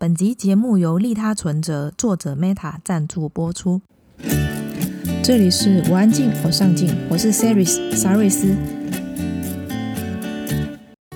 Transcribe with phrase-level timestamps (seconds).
[0.00, 3.80] 本集节目由利他存折作者 Meta 赞助播出。
[5.24, 8.54] 这里是我安静，我上进，我是 Saris 萨瑞斯。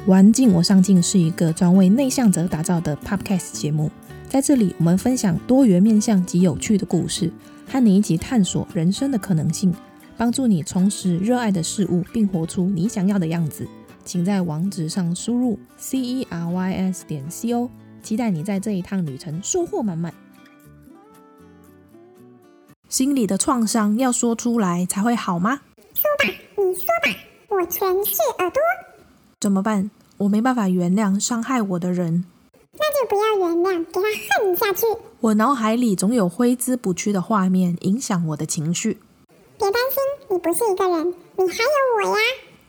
[0.05, 3.89] 我安静，我上进是一个专为内向者打造的 Podcast 节目，
[4.29, 7.33] 在这里我们分享多元面向及有趣的故事，
[7.69, 9.73] 和你一起探索人生的可能性，
[10.17, 13.65] 帮助你重拾热爱的事物，并活出你想要的样子。
[14.05, 17.71] 请在网址上输入 c e r y s 点 c o，
[18.03, 20.13] 期待你在这一趟旅程收获满满。
[22.89, 25.61] 心里的创伤要说出来才会好吗？
[25.95, 27.19] 说吧，你说吧，
[27.49, 28.61] 我全是耳朵。
[29.41, 29.91] 怎么办？
[30.19, 32.25] 我没办法原谅伤害我的人。
[32.75, 34.03] 那就不要原谅，给他
[34.41, 34.87] 恨下去。
[35.21, 38.99] 我脑海里总有挥之不去的画面，影响我的情绪。
[39.59, 42.25] 别担心，你不是一个人，你还有我呀。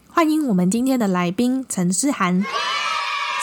[0.09, 2.45] 欢迎我们今天的来宾陈思涵。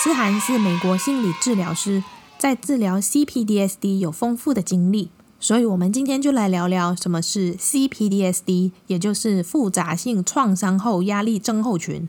[0.02, 2.02] 思涵是美国心理治疗师，
[2.38, 12.08] 在治疗 C P D S D 有丰富的经历，所以我们今天就来聊聊什么是 C P D S D，也就是复杂性创伤后压力症候群。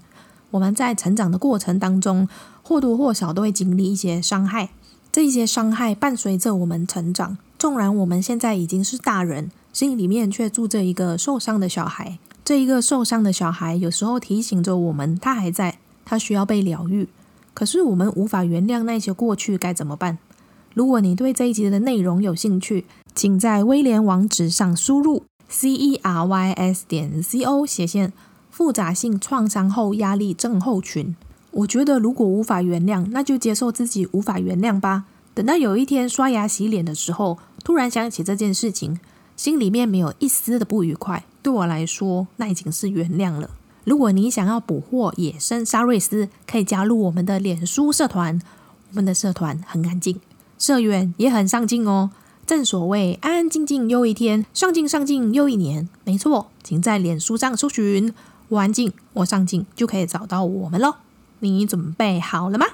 [0.52, 2.30] 我们在成长的过程当中，
[2.64, 4.70] 或多或少都会经历一些伤害，
[5.12, 7.38] 这些伤害伴随着我们成长。
[7.60, 12.18] 纵然我们现在已经是大人，心里面却住着一个受伤的小孩。
[12.46, 17.10] 这一个受伤的小孩，有时候提醒着我们，他还在，他需要被疗愈。
[17.54, 20.18] 可是我们无法原谅那些过去，该怎么办？
[20.74, 28.14] 如果你对这一集的内容有兴趣，请在威廉网址上输入 c e r y s 点 c o 斜线
[28.50, 31.16] 复杂性创伤后压力症候群。
[31.52, 35.04] 我觉得，如果无法原谅，那就接受自己无法原谅吧。
[35.34, 38.98] 等到有一天刷牙洗脸的时候，突然想起这件事情，
[39.36, 41.26] 心里面没有一丝的不愉快。
[41.42, 43.50] 对我来说，那已经是原谅了。
[43.84, 48.42] 如果你想要捕获野生沙瑞斯，可以加入我们的脸书社团。
[48.90, 50.20] 我们的社团很安静，
[50.58, 52.12] 社员也很上进哦。
[52.46, 55.88] 正所谓安安静静又一天，上进上进又一年。
[56.04, 58.14] 没错，请在脸书上搜寻
[58.50, 60.96] “我安静，我上进”，就可以找到我们喽。
[61.40, 62.66] 你准备好了吗？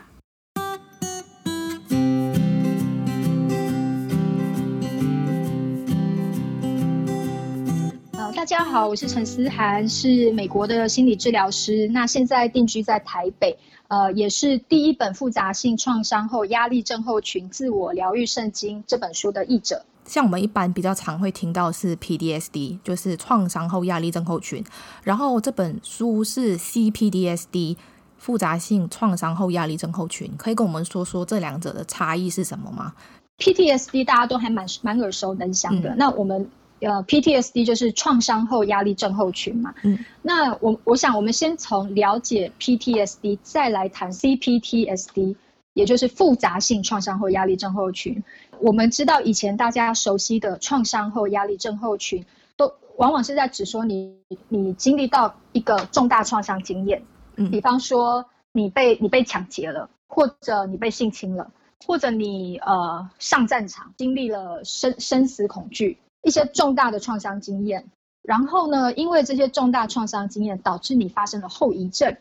[8.48, 13.58] 家好，我是陈思涵，是美国的心理治疗师，那现在定居在台北，
[13.90, 19.84] 呃，也是第一本复杂性创伤后压力症候群自我疗愈圣经这本书的译者。
[20.06, 24.64] 像我们一般比较常会听到是 PDSD，就是创伤后压力症候群，
[25.04, 27.76] 然后这本书是 CPDSD，
[28.18, 32.94] 复杂性创伤后压力症候群，可以跟我们说说这两者的差异是什么吗
[33.40, 36.50] ？PTSD 大家都还蛮蛮耳熟能详的，嗯、那我们。
[36.80, 39.74] 呃，PTSD 就是创伤后压力症候群嘛。
[39.84, 45.36] 嗯，那我我想我们先从了解 PTSD，再来谈 CPTSD，
[45.74, 48.24] 也就是复杂性创伤后压力症候群。
[48.60, 54.16] 我们知道以前大家熟悉的创伤后压力症候群，都往往是在指说你
[54.48, 57.02] 你经历到一个重大创伤经验，
[57.36, 61.52] 嗯，比方说你被你被抢劫了，或者你被性侵了，
[61.86, 65.98] 或者你呃上战场经历了生生死恐惧。
[66.24, 67.86] 一些重大的创伤经验，
[68.22, 72.16] 然后呢，因为这些重大创伤经验导致你发生了后遗症。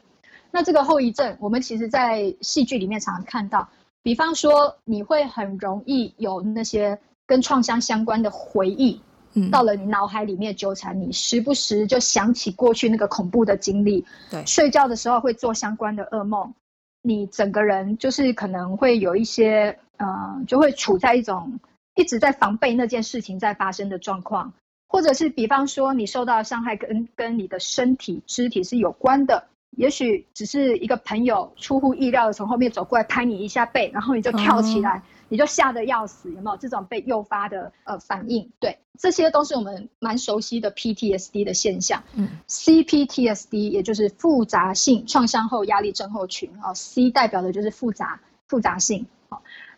[0.52, 3.68] 那这个后遗症，我们其实在戏剧里面常常看到，
[4.02, 9.00] 比方说你会很容易有那些跟创伤相关的回忆，
[9.34, 14.04] 嗯，到了你脑海里面纠缠你，时不时就想起过去那个恐怖的经历。
[14.30, 16.54] 对，睡觉的时候会做相关的噩梦，
[17.02, 20.06] 你整个人就是可能会有一些，呃，
[20.46, 21.58] 就会处在一种。
[21.96, 24.52] 一直在防备那件事情在发生的状况，
[24.86, 38.52] 或者是比方说你受到的伤害跟跟你的身体肢体是有关的，也许只是一个朋友出乎意料的从后面走过来拍你一下背，然后你就跳起来，你就吓得要死，有没有这种被诱发的呃反应？
[38.60, 42.04] 对，这些都是我们蛮熟悉的 PTSD 的现象。
[42.14, 49.06] 嗯，CPTSD 也就是复杂性创伤后压力症候群啊，C 代表的就是复杂复杂性。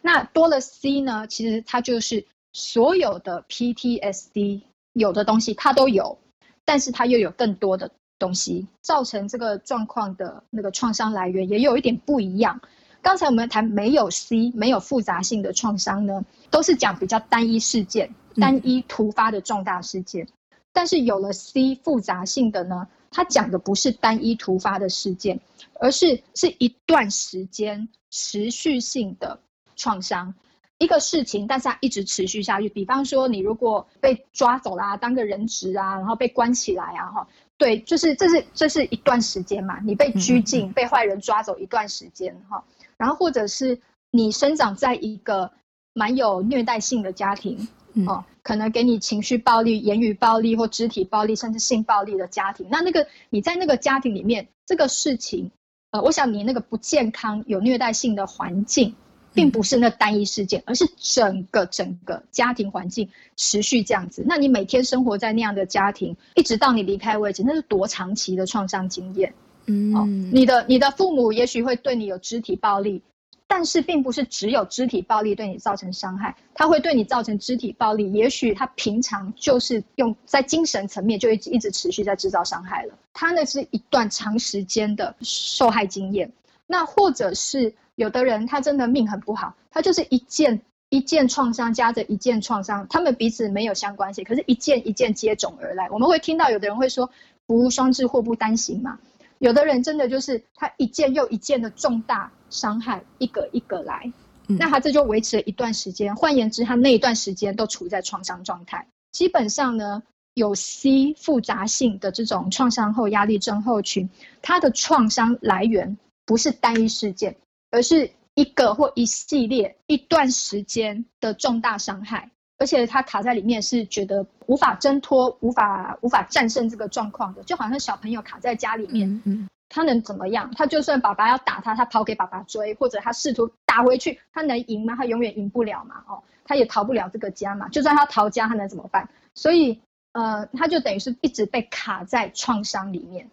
[0.00, 1.26] 那多了 C 呢？
[1.26, 4.62] 其实它就是所有的 PTSD
[4.92, 6.18] 有的东西它都有，
[6.64, 12.60] 但是它又有更多的东西，造成这个状况的那个创伤来源也有一点不一样。
[13.00, 20.28] 刚才我们谈没有 C 没有复杂性的创伤呢，都是讲比较单一事件、单一突发的重大事件，嗯、
[20.72, 25.38] 但是有了 C 复杂性的呢，它讲的不是单一突发的事件，
[25.80, 29.38] 而是是一段时间持续性的。
[29.78, 30.34] 创伤
[30.76, 32.68] 一个事情，但是它一直持续下去。
[32.68, 42.62] 比方说，你如果被抓走啦，当个人质啊，然后被关起来啊，哈，对，就是这是这是一段时间嘛，你被拘禁，被坏人抓走一段时间，哈，
[42.96, 43.80] 然后或者是
[44.12, 45.50] 你生长在一个
[45.94, 52.68] 蛮有虐待性的家庭，嗯、哦，可能给你情绪暴力、言语暴力或肢体暴力，甚至性暴力的家庭。
[52.70, 55.50] 那那个你在那个家庭里面，这个事情，
[55.90, 58.94] 呃，我想你那个不健康、有虐待性的环境。
[59.34, 64.24] 并不是那单一事件，而是整个整个家庭环境持续这样子。
[64.26, 69.32] 那你每天生活在那样的家庭，一直到你离开为止，那是多长期的创伤经验？
[69.66, 73.02] 嗯，哦，你的你的父母也许会对你有肢体暴力，
[73.46, 82.94] 但是并不是只有肢体暴力对你造成伤害，他会对你造成肢体暴力，也许他平常就是用在精神层面就一直一直持续在制造伤害了。
[83.12, 86.32] 他那是一段长时间的受害经验，
[86.66, 87.72] 那或者是。
[87.98, 95.90] 有的人他真的命很不好，他就是一件一件创伤加着一件创伤，他们彼此没有相关性，可是一件一件接踵而来。
[95.90, 97.10] 我们会听到有的人会说
[97.48, 98.96] “福无双至，祸不单行”嘛。
[99.40, 104.12] 有的人真的就是他一件又一件的重大伤害，一个一个来，
[104.46, 106.14] 那他这就维持了一段时间。
[106.14, 108.86] 换言之，他那一段时间都处在创伤状态。
[109.10, 110.04] 基本上呢，
[110.34, 114.08] 有 C 复杂性的这种创伤后压力症候群，
[114.40, 117.36] 它的创伤来源不是单一事件。
[117.70, 130.50] 而是一个或一系列一段时间的重大伤害，而且他卡在里面是觉得无法挣脱、无法无法战胜这个状况的，就好像小朋友卡在家里面，嗯，他能怎么样？
[130.56, 134.94] 他就算爸爸要打他，他跑给爸爸追，或者他试图打回去，他能赢吗？
[134.96, 137.68] 他永远赢不了嘛，哦，他也逃不了这个家嘛。
[137.68, 139.08] 就算他逃家，他能怎么办？
[139.34, 139.80] 所以，
[140.12, 143.28] 呃，他就等于是一直被卡在创伤里面。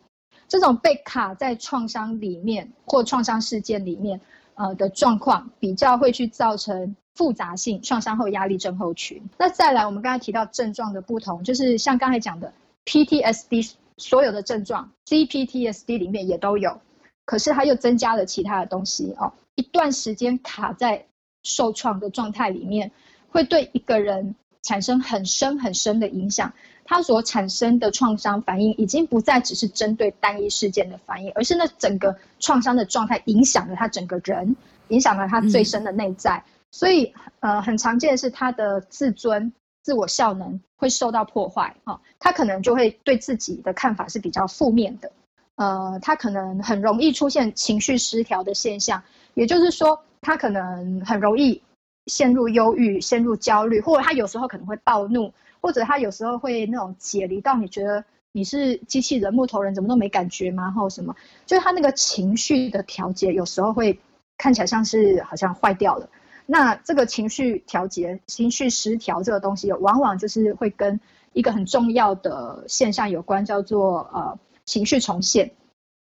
[0.48, 4.22] 这种被卡在创伤里面或创伤事件里面，
[4.54, 9.22] 呃的状况，比较会去造成复杂性创伤后压力症候群。
[9.38, 12.54] 那再来，我们刚才提到症状的不同，就是像刚才讲的
[12.86, 16.80] PTSD 所有的症状，CPTSD 里面也都有，
[17.26, 19.34] 可是它又增加了其他的东西哦。
[19.56, 21.06] 一段时间卡在
[21.44, 22.92] 受创的状态里面，
[23.30, 26.54] 会对一个人产生很深很深的影响。
[26.88, 34.56] 它所产生的创伤反应已经不再只是针对单一事件的反应，而是那整个创伤的状态影响了他整个人，
[34.90, 36.38] 影响了他最深的内在。
[36.38, 39.52] 嗯、所以，呃，很常见的是他的自尊、
[39.82, 41.76] 自我效能会受到破坏。
[41.86, 45.12] 哦，他可能就会对自己的看法是比较负面的。
[45.56, 49.02] 呃，他可能很容易出现情绪失调的现象，
[49.34, 51.60] 也就是说，他可能很容易
[52.06, 55.34] 陷入忧郁、陷入焦虑，或者他有时候可能会暴怒。
[55.66, 60.70] 或者他有时候会那种解离到你觉得你是机器人、木头人，怎么都没感觉吗？
[60.70, 61.16] 或什么？
[61.48, 64.00] 就是他那个情绪的调节有时候会
[64.38, 66.08] 看起来像是好像坏掉了。
[66.46, 71.00] 那这个情绪调节、情绪失调这个东西，往往就是会跟
[71.34, 75.52] 一个很重要的现象有关，叫做呃情绪重现。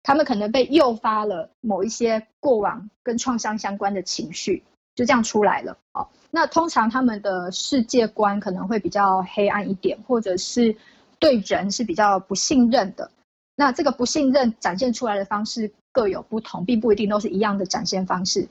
[0.02, 4.62] 他们可能被诱发了某一些过往跟创伤相关的情绪。
[4.94, 6.06] 就这样出来了哦。
[6.34, 10.74] 那通常他们的世界观可能会比较黑暗一点，或者是
[11.20, 13.08] 对人是比较不信任的。
[13.54, 18.48] 那这个不信任展现出来的方式各有不同，并不一定都是一样的展现方式。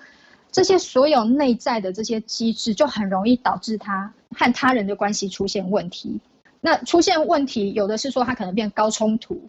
[0.50, 6.22] 这些所有内在的这些机制，就很容易导致他和他人的关系出现问题。
[6.62, 9.42] 那出现问题，有的是说他可能变高冲突，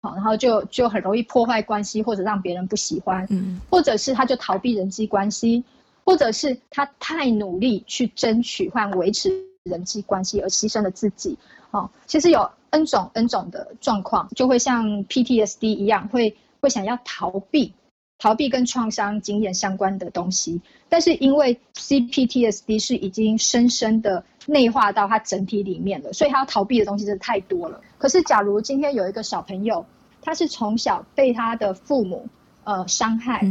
[0.00, 5.62] 好，然后就就很容易破坏关系，或者让别人不喜欢，嗯，或者是他就逃避人际关系。
[6.04, 9.32] 或者是他太努力去争取或维持
[9.64, 11.38] 人际关系而牺牲了自己，
[11.70, 17.72] 哦，其实有 N 种 N 种的状况，就会像 PTSD 一样，会会想要逃避，
[18.18, 20.60] 逃避跟创伤经验相关的东西。
[20.90, 27.80] 但是因为 CPTSD 是已经深深的内化到他整体里面了，所以他要逃避的东西真的太多了。
[27.96, 29.86] 可是假如今天有一个小朋友，
[30.20, 32.28] 他是从小被他的父母
[32.64, 33.46] 呃伤害。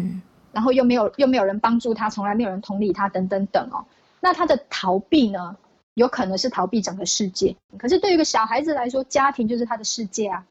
[0.54, 3.84] 然后又没有又没有人帮助他，从来没有人同理他，等等等哦。
[4.22, 5.58] 那他的逃避呢，
[5.96, 7.56] 有可能是逃避整个世界。
[7.78, 10.46] 可是对于一个小孩子来说，家庭就是他的世界啊，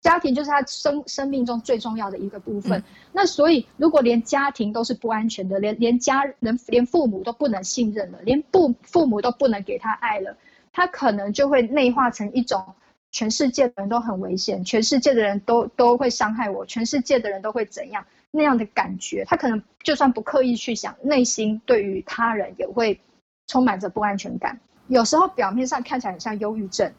[0.00, 2.78] 家庭就是他生生命中最重要的一个部分。
[2.78, 10.36] 嗯、那所以，如果连家庭都是不安全的，连连家人连父母都不能信任了，连不父母都不能给他爱了，
[10.72, 12.64] 他可能就会内化成一种
[13.10, 18.06] 全世界的人都很危险，全世界的人都都会伤害我，全世界的人都会怎样。
[18.30, 23.00] 那样的感觉，他可能就算不刻意去想，内心对于他人也会
[23.46, 24.58] 充满着不安全感。
[24.88, 26.92] 有时候表面上看起来很像忧郁症，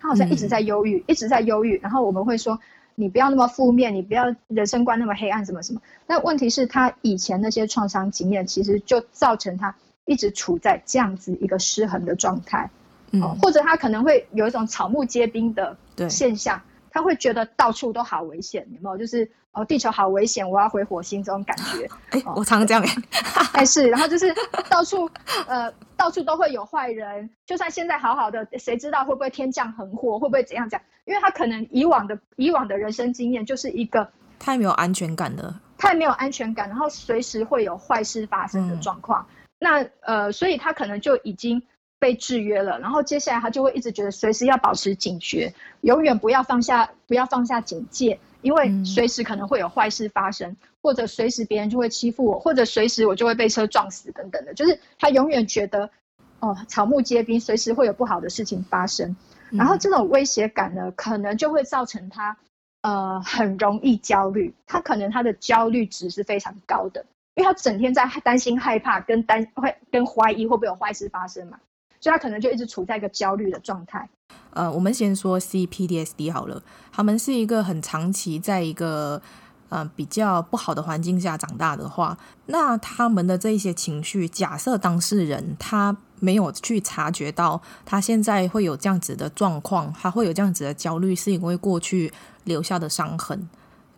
[0.00, 1.78] 他好像一直在忧郁，嗯、一直在忧郁。
[1.78, 2.58] 然后我们会说，
[2.94, 5.80] 你不要那么负面，你不要人生观那么黑暗，什么什么。
[6.06, 9.74] 但问题是，他以前那些创伤经验，其实就造成他
[10.04, 12.70] 一直处在这样子一个失衡的状态。
[13.10, 15.76] 嗯，或者他可能会有一种草木皆兵的
[16.08, 16.60] 现象。
[16.96, 18.96] 他会觉得到处都好危险，有没有？
[18.96, 21.84] 就是哦，地球好危险，我要回火星这种感觉。
[22.08, 22.82] 哎、欸，我常常这样
[23.52, 24.34] 哎，哎是，然后就是
[24.70, 25.06] 到处
[25.46, 30.80] 呃，到处都会有坏人，就算现在好好的，谁知道会不会天降横祸，会不会怎样讲？
[31.04, 39.26] 因为他可能以往的以往的人生经验就是一个太没有安全感了，太没有安全感，然后随时会有坏事发生的状况。
[39.28, 41.62] 嗯、那呃，所以他可能就已经。
[42.06, 54.54] 被制约了，然后接下来他就会一直觉得随时要保持警觉，永远不要放下，不要放下警戒，因为随时可能会有坏事发生，嗯、或者随时别人就会欺负我，或者随时我就会被车撞死等等的。
[54.54, 55.90] 就是他永远觉得，
[56.38, 59.16] 哦，草木皆兵，随时会有不好的事情发生。
[59.50, 62.36] 然后这种威胁感呢，可能就会造成他，
[62.82, 64.54] 呃，很容易焦虑。
[64.64, 71.58] 他可能他的焦虑值是非常高的，因为他整天在担心、害怕跟担会跟怀疑会不会有坏事发生嘛。
[72.00, 74.08] 所以他可能就一直处在一个焦虑的状态。
[74.50, 79.20] 呃，我们先说 C P D S D 好了，他们是一个很长期在一个
[79.68, 92.12] 呃比较不好的环境下长大的话，那他们的这一些情绪，假设当事人他没有去察觉到他现在会有这样子的状况，他会有这样子的焦虑，是因为过去
[92.44, 93.48] 留下的伤痕。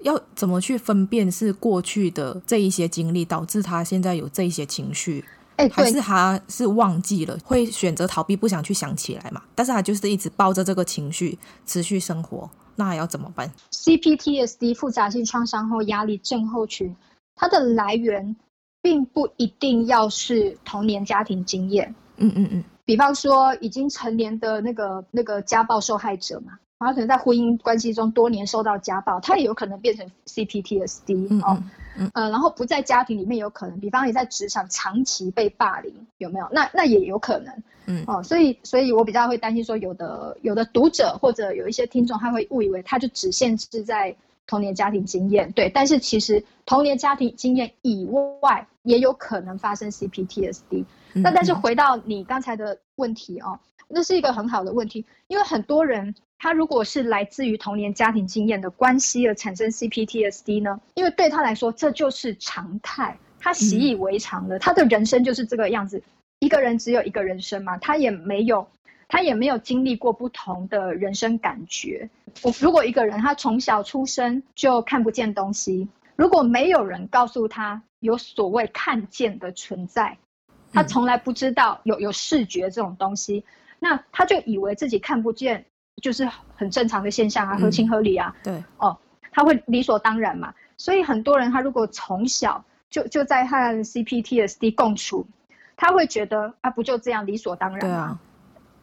[0.00, 5.24] 要怎么去分辨是过去的这一些经历导致他现在有这一些情绪？
[5.58, 9.42] 哎，还是他是忘记了，会选择逃避，不想去想起来嘛？
[9.56, 11.36] 但是他就是一直抱着这个情绪
[11.66, 16.94] 持续生活，那还要怎么办？CPTSD 复杂性创伤后压力症候群，
[17.34, 18.36] 它的来源
[18.80, 21.92] 并不一定要是童年家庭经验。
[22.18, 26.52] 嗯嗯嗯，比方说已经成年的那个那个家暴受害者嘛。
[26.78, 31.62] 他可能在婚姻关系中多年受到家暴，他也有可能变成 CPTSD 嗯哦，
[31.98, 36.48] 嗯，呃，然后不在家庭里面有可能，比方你在职场长期被霸凌，有没有？
[36.52, 44.14] 那那也有可能，嗯，哦，所以所以我比较会担心说，有的有的读者或者有一些听众，他会误以为他就只限制在
[44.46, 48.06] 童年家庭经验，对，但是其实童年家庭经验以
[48.40, 50.84] 外，也有可能发生 CPTSD。
[51.12, 53.58] 那但是回到你刚才的问题哦，
[53.88, 56.14] 那是一个很好的问题，因为很多人。
[56.38, 60.80] 他如果是来自于童年家庭经验的关系而产生 CPTSD 呢？
[60.94, 66.02] 因为对他来说这就是常态，他习以为常了，他的人生就是这个样子。
[66.38, 68.68] 一个人只有一个人生嘛，他也没有，
[69.08, 72.08] 他也没有经历过不同的人生感觉。
[72.42, 80.16] 我如果一个人他从小出生就看不见东西，如果没有人告诉他有所谓看见的存在，
[80.72, 83.42] 他从来不知道有有视觉这种东西，
[83.80, 85.64] 那他就以为自己看不见。
[86.00, 88.34] 就是很正常的现象啊，合情合理啊。
[88.44, 88.96] 嗯、对哦，
[89.30, 90.52] 他会理所当然嘛。
[90.76, 95.26] 所以很多人他如果从小就就在和 CPTSD 共处，
[95.76, 97.80] 他会觉得啊，不就这样理所当然吗？
[97.80, 98.18] 对啊。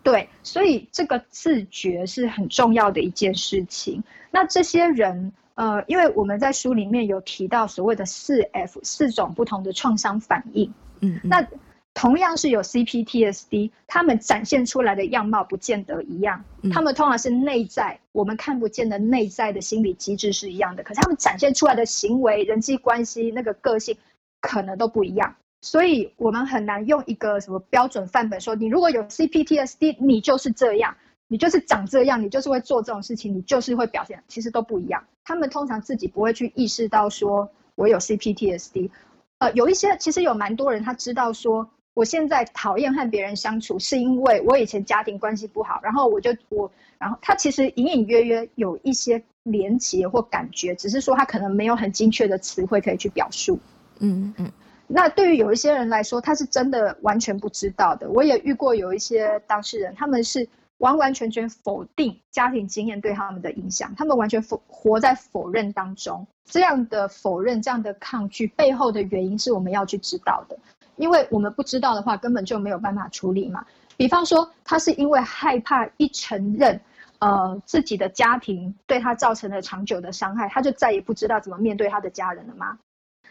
[0.03, 4.03] 对，所以这个自觉是很重要的一件事情。
[4.29, 10.72] 那这些人呃，因为我们在书里面有提到所谓的四 F 四种不同的创伤反应。
[11.00, 11.48] 嗯，嗯，那。
[11.96, 16.44] 同样是有 CPTSD，他们展现出来的样貌不见得一样。
[16.70, 23.98] 他们通常是内在我们看不见的内在的心理机制是一样的，可是他们展现出来的行为、人际关系那个个性
[24.42, 25.36] 可能都不一样。
[25.62, 30.94] 所以我们很难用一个什么标准范本说，你如果有 CPTSD，你就是这样，
[31.30, 35.02] 你就是长这样，你就是会做这种事情，你就是会表现，其实都不一样。
[35.24, 38.90] 他们通常自己不会去意识到说我有 CPTSD。
[39.38, 41.70] 呃，有一些其实有蛮多人他知道说。
[41.96, 53.58] 我现在讨厌和别人相处，是因为我以前家庭关系不好，然后我就我，然后他其实隐隐约约有一些连结或感觉，只是说他可能没有很精确的词汇可以去表述。
[54.00, 54.52] 嗯嗯。
[54.88, 58.08] 那对于有一些人来说，他是真的完全不知道的。
[58.10, 60.48] 我也遇过有一些当事人，他们是
[60.80, 66.28] 完完全全否定家庭经验对他们的影响，他们完全否活在否认当中。
[66.44, 70.56] 这样的否认，这样的抗拒背后的原因是我们要去知道的。
[70.98, 73.66] 因为我们不知道的话，根本就没有办法处理嘛。
[73.98, 76.80] 比方说，他是因为害怕一承认，
[77.20, 82.78] 呃，自己的家庭对他造成了长久的伤害，他就再也不知道怎么面对他的家人了吗？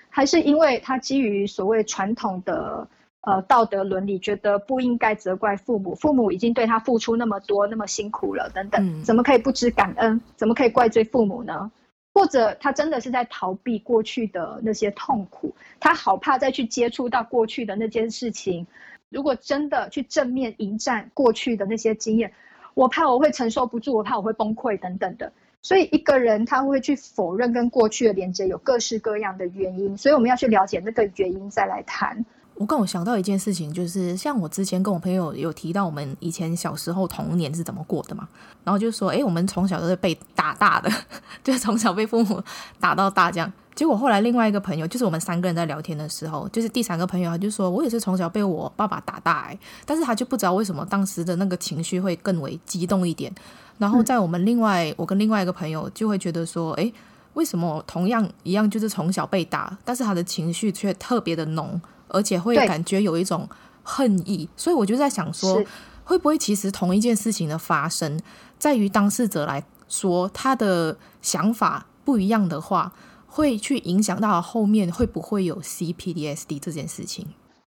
[0.08, 2.86] 还是因为他基于所谓传统的
[3.22, 10.20] 呃道德伦理，觉得不应该责怪父母，父母已经对他付出那么多，那么辛苦了，等等，怎么可以不知感恩？
[10.36, 11.70] 怎么可以怪罪父母呢？
[12.14, 18.64] 或者他真的是在逃避过去的那些痛苦，他好怕再去接触到过去的那件事情。
[19.10, 22.32] 如果真的去正面迎战过去的那些经验，
[22.74, 25.32] 我怕我会承受不住，我怕我会崩溃等等的。
[25.60, 29.96] 所以一个人他会去否认跟过去的连接，有各式各样的原因。
[29.96, 32.24] 所以我们要去了解那个原因，再来谈。
[32.56, 38.28] 我刚有想到一件事情，就是像我之前跟我朋友有提到，我们以前小时候童年是怎么过的嘛，
[38.62, 40.88] 然后就说，哎，我们从小都是被打大的，
[41.42, 42.42] 就是从小被父母
[42.78, 43.52] 打到大这样。
[43.74, 53.34] 结果后来另外一个朋友，就是我们三个人在聊天的时候，就是第三个朋友，他就说我也是从小被我爸爸打大，哎，但是他就不知道为什么当时的那个情绪会更为激动一点。
[53.78, 56.92] 然后在我们另外，我跟另外一个朋友就会觉得说，哎，
[57.32, 61.80] 为什么同样一样就是从小被打，但是他的情绪却特别的浓。
[62.08, 63.48] 而且会感觉有一种
[63.82, 65.62] 恨意，所以我就在想说，
[66.04, 68.20] 会不会其实同一件事情的发生，
[68.58, 72.92] 在于当事者来说，他的想法不一样的话，
[73.26, 77.26] 会去影响到后面会不会有 CPDSD 这件事情？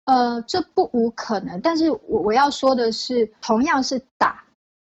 [0.05, 4.43] 呃，这不无可能，但是我我要说的是，同样是打，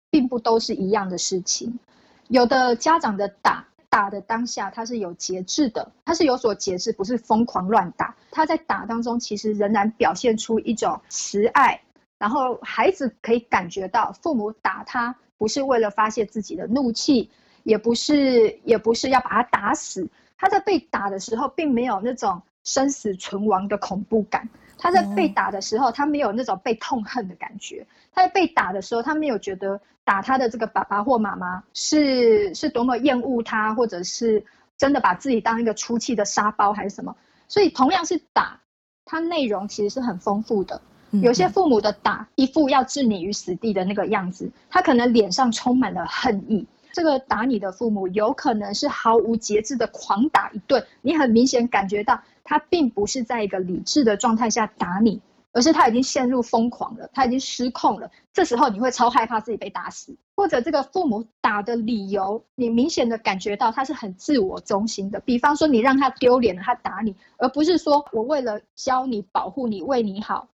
[0.10, 1.79] 并不都是一样的事情，
[2.27, 3.65] 有的家长的打。
[3.89, 8.15] 打的当下，他是有节制的，他是有所节制，不是疯狂乱打。
[8.31, 11.81] 他在打当中，其实仍然表现出一种慈爱，
[12.17, 17.29] 然后孩子可以感觉到父母打他不是为了发泄自己的怒气，
[17.63, 20.08] 也不是，也不是要把他打死。
[20.38, 24.48] 他在被打的时候，并没有那种生死存亡的恐怖感。
[24.77, 27.86] 他在被打的时候，他没有那种被痛恨的感觉。
[28.13, 34.44] 他在被打的时候，他没有觉得打他的这个爸爸或妈妈是是多么厌恶他，或者是
[34.75, 37.16] 真的把自己当一个出气的沙包还是什么。
[37.48, 38.60] 所以同样是打，
[39.06, 40.82] 它内容其实是很丰富的。
[41.22, 46.66] 有些父母的打，一副要置你于死地的那个样子，他可能脸上充满了恨意。
[46.92, 58.10] 这个打你的父母有可能是毫无节制的狂打一顿，你很明显感觉到他并不是在一个理智的状态下打你，而是他已经陷入疯狂了，他已经失控了。
[58.34, 65.20] 这时候你会超害怕自己被打死，或者这个父母打的理由，你明显的感觉到他是很自我中心的。
[65.22, 70.48] 比方说你让他丢脸了，他打你，而不是说我为了教你、保护你、为你好，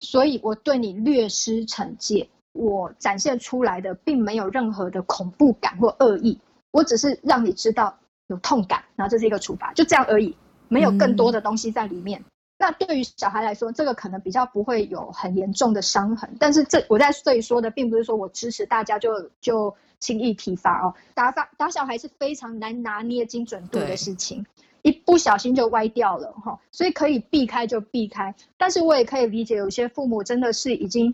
[0.00, 2.28] 所以我对你略施惩戒。
[2.54, 6.38] 我展现出来的并没有任何的恐怖感或恶意，
[6.70, 10.36] 我只是让你知道有痛感，然后这是一个处罚，就这样而已，
[10.68, 12.20] 没有更多的东西在里面。
[12.20, 12.24] 嗯、
[12.62, 16.30] 那对于小孩来说，这个可能比较不会有很严重的伤痕。
[16.38, 24.46] 但是这我在这里说的，并不是说我支持大家就就轻易体罚哦，打发打小孩是非常难拿捏精准度的事情，
[24.82, 28.32] 一不小心就歪掉了哈，所以可以避开就避开。
[28.56, 31.12] 但是我也可以理解，有些父母真的是已经。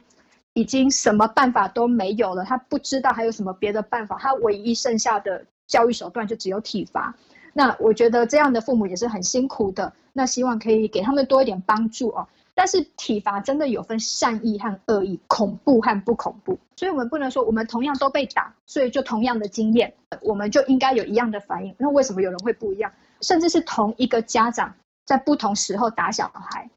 [0.55, 7.15] 已经什么办法都没有了，他不知道还有什么别的办法，他唯一剩下的教育手段就只有体罚。
[7.59, 9.93] 那我觉得这样的父母也是很辛苦的。
[10.13, 12.29] 那希望可以给他们多一点帮助哦。
[12.55, 19.93] 但是体罚真的有分善意和恶意，恐怖和不恐怖，所以我们不能说我们同样都被打，所以就同样的经验，
[20.23, 21.75] 我们就应该有一样的反应。
[21.79, 22.93] 那为什么有人会不一样？
[23.23, 24.73] 甚至是同一个家长
[25.05, 26.71] 在不同时候打小孩。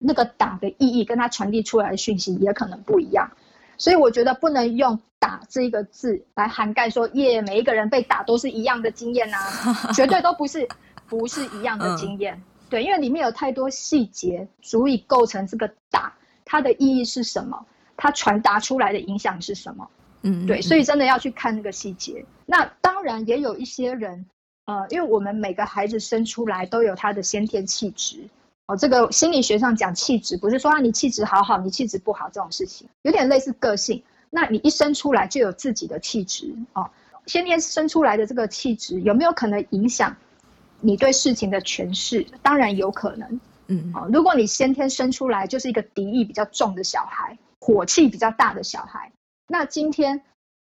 [0.00, 3.30] 那个打的意义跟他传递出来的讯息也可能不一样，
[3.78, 9.38] 所以我觉得不能用“打”这一个字来涵盖说，耶，每一个人被打都是一样的经验啊，
[9.94, 10.68] 绝对都不是，
[11.06, 12.42] 不是一样的经验。
[12.68, 16.12] 对，因为里面有太多细节足以构成这个打，
[16.44, 17.64] 它的意义是什么，
[17.96, 19.88] 它传达出来的影响是什么。
[20.22, 22.24] 嗯，对，所以真的要去看那个细节。
[22.44, 24.26] 那当然也有一些人，
[24.66, 28.28] 呃，因为我们每个孩子生出来都有他的先天气质。
[28.68, 34.02] 哦，这个心理学上讲气质，不是说啊你气质好好，你气质不好这种事情，有点类似个性。
[34.30, 36.90] 那你一生出来就有自己的气质哦，
[37.24, 40.14] 先天生出来的这个气质有没有可能影响
[40.80, 42.26] 你对事情的诠释？
[42.42, 43.40] 当然有可能。
[43.68, 49.10] 嗯，哦，如果你先天生出来就是一个敌意比较重的小孩，火气比较大的小孩，
[49.46, 50.22] 那今天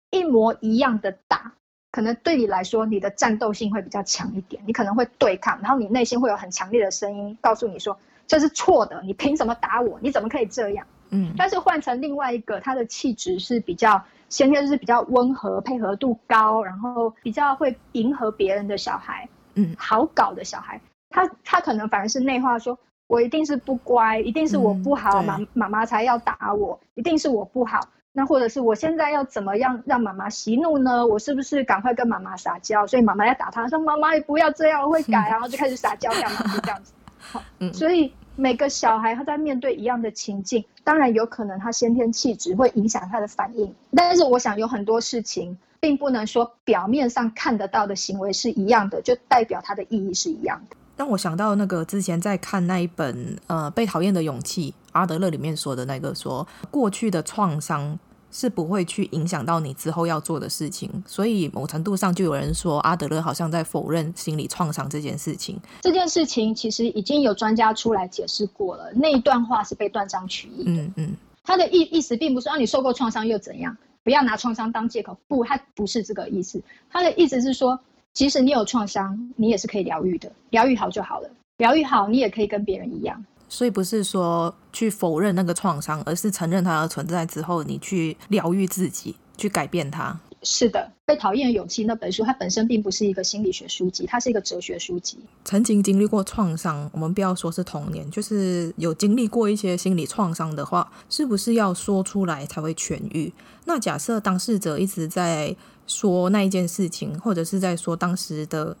[0.09, 1.53] 一模一样的打。
[1.91, 9.99] 可能对你来说，你的战斗性会比较强一点，你可能会对抗，然后你内心会有很强烈的声音告诉你说这是错的，你凭什么打我？
[10.01, 10.87] 你怎么可以这样？
[11.09, 27.81] 嗯，但是换成另外一个，他的气质是比较先天就是比较温和、配合度高，然后比较会迎合别人的小孩，嗯，好搞的小孩，他他可能反而是内化说，我一定是不乖，一定是我不好，妈妈妈才要打我，一定是我不好。
[28.13, 31.05] 那或者是我现在要怎么样让妈妈息怒呢？
[31.07, 32.85] 我是不是赶快跟妈妈撒娇？
[32.85, 36.91] 所以妈妈要打他，说妈妈也不要这样，我会改，然后就开始撒娇，干嘛就这样子。
[37.19, 50.75] 好，所以每个小孩他在面对一样的情境，当然有可能他先天气质会影响他的反应，但是我想有很多事情并不能说表面上看得到的行为是一样的，就代表它的意义是一样的。
[50.97, 57.97] 让我想到那个之前在看那一本呃《被讨厌的勇气》阿德勒里面说的那个说，过去的创伤
[58.31, 65.59] 是不会去影响到你之后要做的事情，所以某程度上就有人说阿德勒好像在否认心理创伤这件事情。
[65.81, 70.81] 这件事情其实已经有专家出来解释过了，那一段话是被断章取义的。
[70.81, 75.17] 嗯嗯，他的意意思并不是让你受过创伤又怎样，不要拿创伤当借口。
[75.27, 76.61] 不，他不是这个意思。
[76.89, 77.77] 他的意思是说，
[78.13, 81.29] 即使你有创伤，你也是可以疗愈的，疗愈好就好了。
[81.57, 83.23] 疗愈好，你也可以跟别人一样。
[83.51, 90.17] 所以不是说去否认那个创伤，而是承认它的存在之后，你去疗愈自己，去改变它。
[90.41, 95.19] 是的，《被讨厌的勇气》那本书，它本身并不是一个心理学书籍，它是一个哲学书籍。
[95.43, 103.33] 曾经经历过创伤，我们不要说是童年，就是有经历过一些心理创伤的话，是不是要说出来才会痊愈？
[103.65, 105.53] 那假设当事者一直在
[105.85, 108.77] 说那一件事情，或者是在说当时的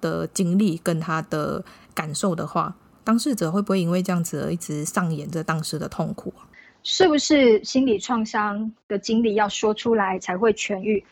[0.00, 1.62] 的经历跟他的
[1.94, 2.74] 感受的话。
[3.04, 6.48] 当事者会不会因为这样子而一直上演着当时的痛苦啊？
[6.82, 11.02] 是不是心理创伤的经历要说出来才会痊愈？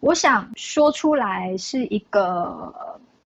[0.00, 2.72] 我想说出来是一个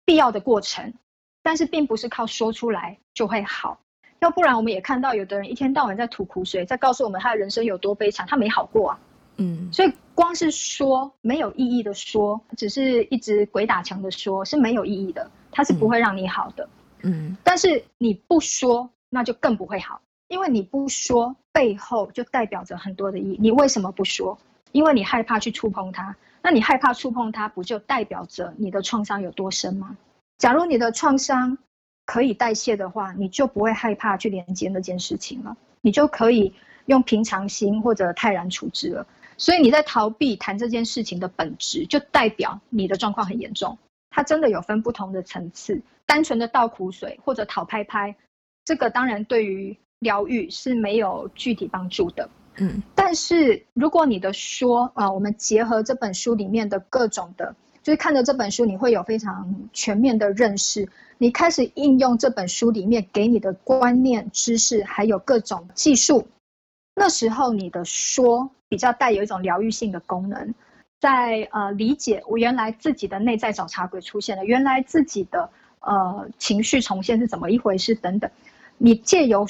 [0.05, 0.95] 必要的过程，
[1.43, 3.79] 但是并不是靠说出来就会好。
[4.21, 8.99] 要不然我们也看到有的人一天到晚在吐苦水，在告诉我们他的人生有多悲惨，他没好过啊。
[9.37, 16.65] 嗯，所以光是说没有意义的说，只是一直鬼打墙的说，是没有意义的，它是不会让你好的。
[16.65, 16.69] 嗯
[17.03, 23.37] 嗯，但是你不说，那就更不会好，因为你不说，背后就代表着很多的意义。
[23.41, 24.39] 你为什么不说？
[24.73, 26.17] 因为你害怕去触碰它。
[26.45, 29.97] 那你害怕触碰它，不就代表着你的创伤有多深吗？
[30.39, 31.57] 假如你的创伤
[32.05, 36.53] 可以代谢的话，你就不会害怕去连接那件事情了，你就可以
[36.87, 39.07] 用平常心或者泰然处之了。
[39.39, 43.79] 所以你在逃避谈这件事情的本质，就代表你的状况很严重。
[44.15, 48.15] 它真的有分不同的层次，单纯的倒苦水或者讨拍拍，
[48.65, 52.29] 这个当然对于疗愈是没有具体帮助的。
[52.57, 60.87] 嗯，但是如果你的说啊，我们结合这本书里面的各种的，就是看着这本书，你会有非常全面的认识。
[61.17, 66.29] 你开始应用这本书里面给你的观念、知识，还有各种技术，
[66.95, 70.55] 那时候你的说比较带有一种疗愈性的功能。
[71.03, 78.31] 在呃理解我原来自己的内在找茬鬼出现了，原来自己的呃情绪重现是怎么一回事等等，
[78.79, 79.45] 你借由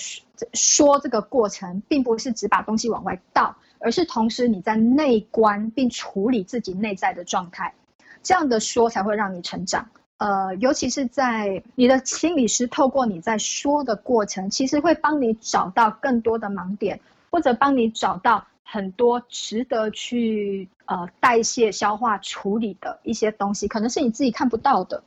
[0.54, 7.74] 说这个过程，并不是只把东西往外倒，而是同时你在内观并处理自己内在的状态，
[8.22, 9.86] 这样的说才会让你成长。
[10.16, 16.98] 呃，尤其是在你的心理师透过你在说的过程，其实会帮你找到更多的盲点，
[17.30, 18.46] 或者帮你找到。
[18.64, 25.02] 很多值得去呃代谢、消化、处理的一些东西，可能是你自己看不到的。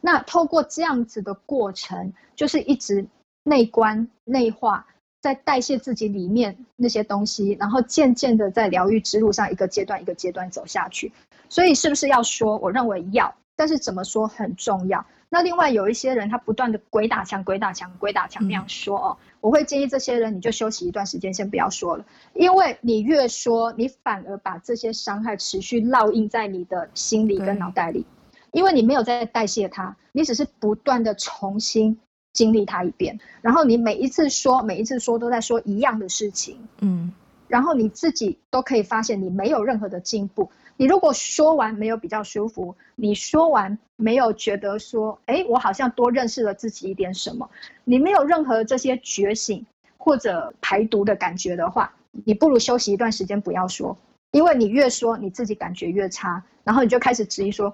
[0.00, 3.06] 那透过这样子的过程，就是一直
[3.44, 4.84] 内观、内化，
[5.20, 11.12] 在代谢自己里面那些东西，然后渐渐的在疗愈之路上一个阶段一个阶段走下去。
[11.48, 12.58] 所以，是不是要说？
[12.58, 15.06] 我认为要，但是怎么说很重要。
[15.34, 28.04] 那另外有一些人，他不断的鬼打墙、鬼打墙、鬼打墙那样说哦，我会建议这些人，你就休息一段时间，先不要说了，因为你越说，你反而把这些伤害持续烙印在你的心里跟脑袋里，
[28.52, 31.98] 因为你没有在代谢它，你只是不断的重新
[32.34, 37.10] 经历它一遍，然后你每一次说，每一次说都在说一样的事情，嗯，
[37.48, 40.50] 然后你自己都可以发现你没有任何的进步。
[40.82, 47.48] 你如果说完没有比较舒服，你说完没有觉得说，哎，我好像多认识了自己一点什么，
[47.84, 49.64] 你没有任何这些觉醒
[49.96, 53.96] 或者排毒的感觉的话，你不如休息一段时间不要说，
[54.32, 57.72] 因为你越说你自己感觉越差，然后你就开始质疑说，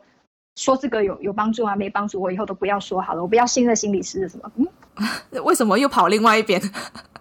[0.56, 4.68] 说这个有有帮助啊，没帮助，我以后都不要说好了，我不要信任心理师的什么，嗯，
[5.44, 6.60] 为什么又跑另外一边？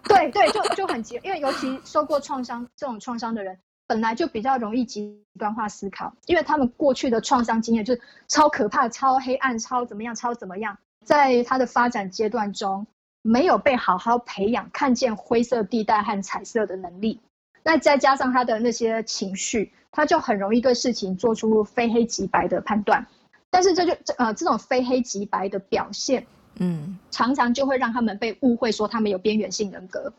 [0.04, 3.58] 对对，就就很急，因为尤其受过创伤这种创伤的人。
[3.88, 12.86] 本来就比较容易极端化思考，因为他们过去的创伤经验就是超可怕、超黑暗、超怎么样、超怎么样，在他的发展阶段中
[13.22, 17.20] 没有被好好培养，看见灰色地带和彩色的能力。
[17.64, 23.06] 那再加上他的那些情绪，他就很容易对事情做出非黑即白的判断。
[23.50, 26.26] 但是这就呃这种非黑即白的表现，
[26.60, 30.12] 嗯，常常就会让他们被误会说他们有边缘性人格。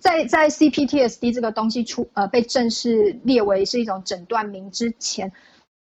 [0.00, 5.32] 在在 CPTSD 这个东西出呃被正式列为是一种诊断名之前，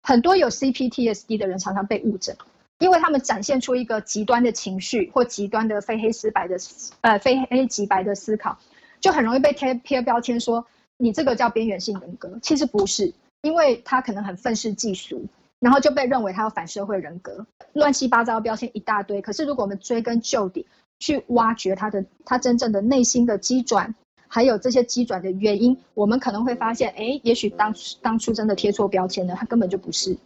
[0.02, 2.36] 很多有 CPTSD 的人常常被误诊，
[2.78, 6.56] 因为他们展现出一个极端的情绪或极端的非黑即白的
[7.02, 8.58] 呃非黑即白的思考，
[9.00, 12.38] 就很容易被贴贴标签说你这个叫边缘性人格。
[12.42, 15.26] 其实不是，因为他可能很愤世嫉俗，
[15.58, 19.20] 然后就被认为他有反社会人格，乱七八糟的标签一大堆。
[19.20, 20.66] 可是如果我们追根究底，
[21.00, 23.92] 去挖掘他的他真正的内心的机转，
[24.28, 30.16] 还有这些机转的原因，我们可能会发现，哎，也许当当初真的贴错标签了，他根本就不是。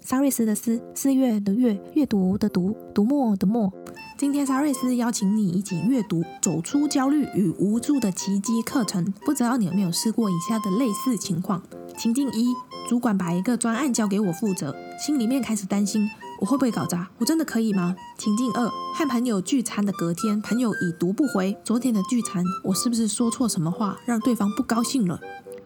[0.00, 3.70] 沙瑞斯的斯，四月的月，阅读的读，读墨的墨。
[4.16, 9.12] 今天沙瑞斯邀请你一起阅读《走出焦虑与无助的奇迹》课程。
[9.24, 11.62] 不知道你有没有试过以下的类似情况？
[11.98, 12.54] 情境一：
[12.88, 16.08] 主管把一个专案交给我负责，心里面开始担心，
[16.40, 17.06] 我会不会搞砸？
[17.18, 17.94] 我真的可以吗？
[18.18, 25.20] 情境二：和朋友聚餐的隔天，朋友已读不回昨天的聚餐，我是不是说错什么话，让对方不高兴了？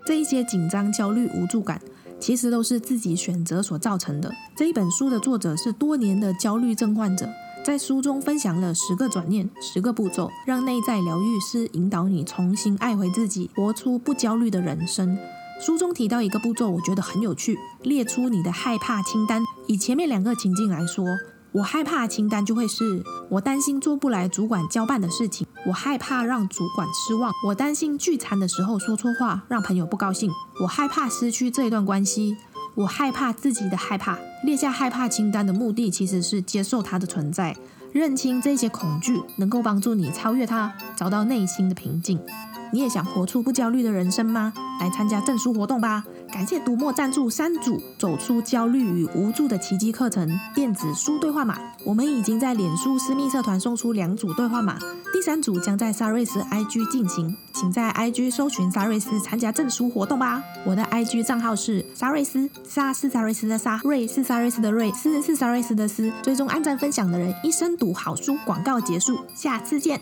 [0.05, 1.81] 这一些紧张、焦虑、无助感。
[2.21, 4.33] 其实都是自己选择所造成的。
[4.57, 7.29] 这一本书的作者是多年的焦虑症患者，
[7.63, 15.19] 在书中分享了十个转念、十个步骤，让内在疗愈师引导你重新爱回自己，活出不焦虑的人生。
[15.61, 19.43] 书中提到一个步骤，我觉得很有趣，列出你的害怕清单。
[19.67, 21.05] 以前面两个情境来说，
[21.53, 25.47] 我害怕清单就会是我担心做不来主管交办的事情。
[25.67, 32.37] 我害怕让主管失望，我担心聚餐的时候说错话让朋友不高兴，我害怕失去这一段关系，
[32.75, 34.19] 我害怕自己的害怕。
[34.45, 37.57] 列下害怕清单的目的其实是接受它的存在，
[37.93, 42.21] 认清这些恐惧，能够帮助你超越它，找到内心的平静。
[42.73, 44.53] 你也想活出不焦虑的人生吗？
[44.81, 46.05] 来参加证书活动吧！
[46.33, 54.77] 感谢读墨赞助三组《走出焦虑与无助的奇迹》课程电子书兑换码，我们已经在脸书私密社团送出两组兑换码，
[55.13, 60.43] 第三组将在萨瑞斯 IG 进行，请在 IG 搜寻萨瑞斯参加证书活动吧。
[60.67, 66.13] 我的 IG 账号是萨瑞斯，沙是萨瑞斯的沙，瑞是萨瑞斯的瑞，斯是萨瑞斯的斯。
[66.21, 68.37] 追踪按赞分享的人一生读好书。
[68.45, 70.01] 广告结束，下次见。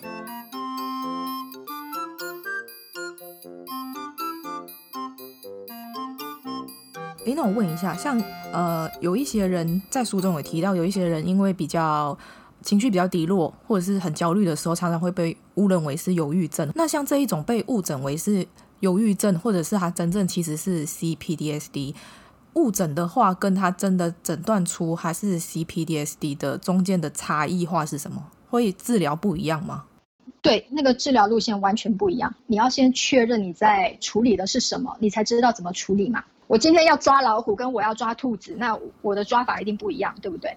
[7.24, 8.20] 诶，那我问一下，像
[8.52, 12.16] 呃，有一些人在书中有提到，有一些人因为比较
[12.62, 16.68] 情绪比较低落，或者是很焦虑的时候，常常会被误认为是忧郁症。
[16.74, 18.44] 那像这一种被误诊为是
[18.80, 21.94] 忧郁症，或者是他真正其实是 C P D S D
[22.54, 28.20] 误诊的话，跟他真的诊断出还是 C P D S D 的中间的差异化是什么？
[28.50, 29.84] 会治疗不一样吗？
[30.42, 32.34] 对，那个治疗路线完全不一样。
[32.48, 36.24] 你要先确认你在处理的是什么，你才知道怎么处理嘛。
[36.52, 40.54] 我今天要抓老虎，跟我要抓兔子，那我的抓法一定不一样，对不对？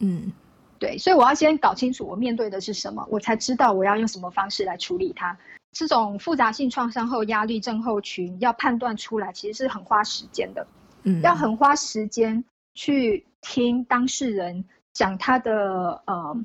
[0.00, 0.32] 嗯，
[0.80, 5.38] 对，所以我要先搞清楚我面对的是什么，我才知道我要用什么方式来处理它。
[5.70, 10.66] 这种复杂性创伤后压力症候群要判断出来，其实是很花时间的。
[11.04, 16.36] 嗯，要很花时间去听当事人讲他的呃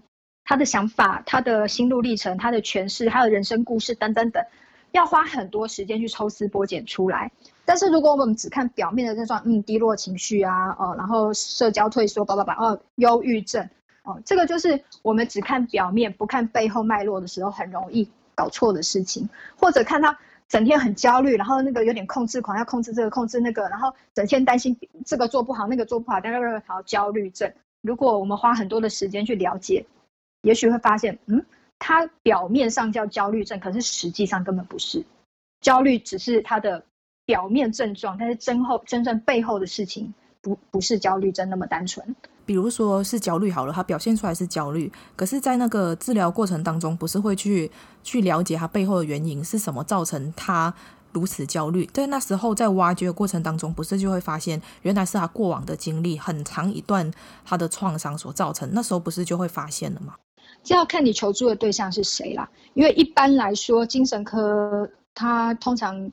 [0.43, 4.45] 他的想法、他的心路历程、他的诠释、他的人生故事等等等，
[4.91, 7.31] 要花很多时间去抽丝剥茧出来。
[7.71, 13.65] 但是如果我们只看表面的症状，嗯，低落情绪啊，哦，然后社交退缩，叭叭叭，哦，忧郁症，
[14.03, 18.05] 哦，这个就是我们只看表面，不看背后脉络的时候，很容易
[18.35, 19.29] 搞错的事情。
[19.55, 27.49] 或者看他整天很焦虑，然后那个有点控制狂，要控制这个，控制那个，然后整天担心这个做不好，那个做不好，但是好焦虑症。
[27.81, 29.85] 如果我们花很多的时间去了解，
[30.41, 31.45] 也许会发现，嗯，
[31.79, 35.05] 他表面上叫焦虑症，可是实际上根本不是，
[35.61, 36.83] 焦虑只是他的。
[37.31, 42.13] 表面症状，但是真后真正背后的事情不不是焦虑症那么单纯。
[42.45, 47.71] 比如说是焦虑好了，他表现出来是焦虑，可是，在那个治疗过程当中，不是会去
[48.03, 50.73] 去了解他背后的原因是什么造成他
[51.13, 51.85] 如此焦虑？
[51.93, 57.09] 在那时候在挖掘的过程当中，不是就会发现原来是他过往的经历很长一段
[57.45, 58.69] 他的创伤所造成。
[58.73, 60.15] 那时候不是就会发现了吗？
[60.61, 62.49] 这要看你求助的对象是谁啦。
[62.73, 66.11] 因为一般来说，精神科他通常。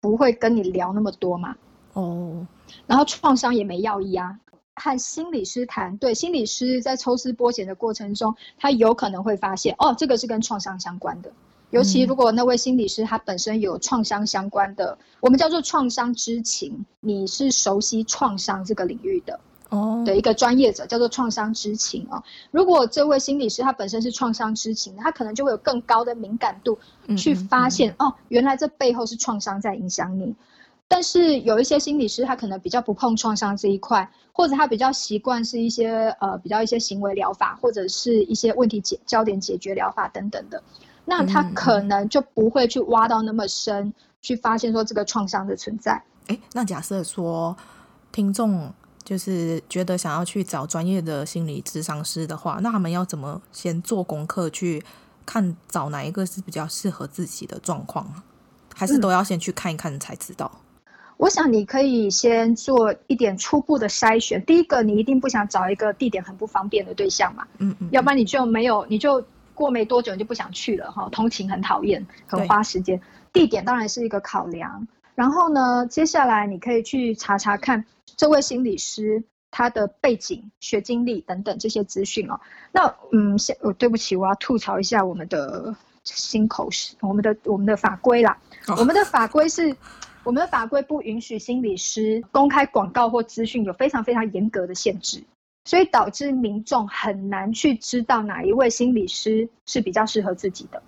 [0.00, 1.56] 不会跟你聊那么多嘛？
[1.94, 2.46] 哦，
[2.86, 4.38] 然后创伤也没药医啊。
[4.80, 11.32] 和心理师谈，对，心理师在抽丝剥茧的过程中，他有可能会发现，哦，这个是跟创伤相关的。
[11.70, 19.40] 尤其如果那位心理师他本身有创伤相关的，嗯、我们叫做创伤知情，你是熟悉创伤这个领域的。
[19.70, 22.22] 哦，的一个专业者叫做创伤知情啊。
[22.50, 26.78] 如果这位心理师他本身是创伤知情，他可能就会有更高的敏感度
[27.16, 30.34] 去发现、嗯嗯、哦，原来这背后是创伤在影响你。
[30.90, 40.62] 但是有一些心理师他可能比较不碰创伤这一块，或者他比较习惯是一些呃比较一些行为疗法，或者是一些问题解焦点解决疗法等等的，
[41.04, 46.02] 那他可能就不会去挖到那么深，去发现说这个创伤的存在。
[46.28, 47.54] 诶，那假设说
[48.10, 48.72] 听众。
[49.08, 54.84] 就是觉得想要去找专业的心理咨商师的话，那他们要怎么先做功课去
[55.24, 58.06] 看找哪一个是比较适合自己的状况？
[58.74, 60.50] 还是都要先去看一看才知道？
[60.52, 64.44] 嗯，我想你可以先做一点初步的筛选。
[64.44, 67.46] 第一个，你一定不想找一个地点很不方便的对象嘛？
[67.56, 73.00] 嗯嗯，要不然你就没有，你就过没多久你就不想去了哈，通勤很讨厌，很花时间。
[73.32, 77.86] 地点当然是一个考量，然后呢，接下来你可以去查查看
[78.18, 82.38] 这位心理师他的背景、学经历等等这些资讯哦。
[82.70, 88.36] 那嗯，先，哦，对不起，我要吐槽一下我们的新口试，我们的我们的法规啦。
[88.66, 88.80] Oh.
[88.80, 89.74] 我们的法规是，
[90.24, 95.24] 我们的法规不允许心理师公开广告或资讯，有非常非常严格的限制。
[95.64, 100.82] 所以导致民众很难去知道哪一位心理师是比较适合自己的。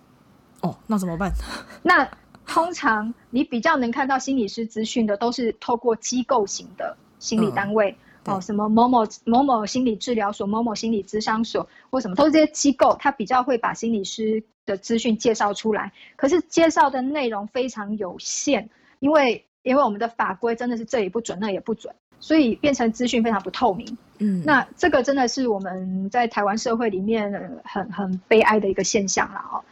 [0.62, 1.30] 哦，那怎么办？
[1.82, 2.10] 那
[2.46, 15.92] 通常你比较能看到心理师资讯的，都是透过机构型的心理单位，嗯、哦，什么某某某某心理治疗所、某某心理咨商所，或什么，都是这些机构，他比较会把心理师的资讯介绍出来。
[16.16, 21.94] 可是介绍的内容非常有限，因为因为我们的法规真的是这也不准，那也不准。
[22.22, 27.32] 所以变成资讯非常不透明，嗯，那这个真的是我们在台湾社会里面
[27.64, 29.64] 很很悲哀的一个现象了哦。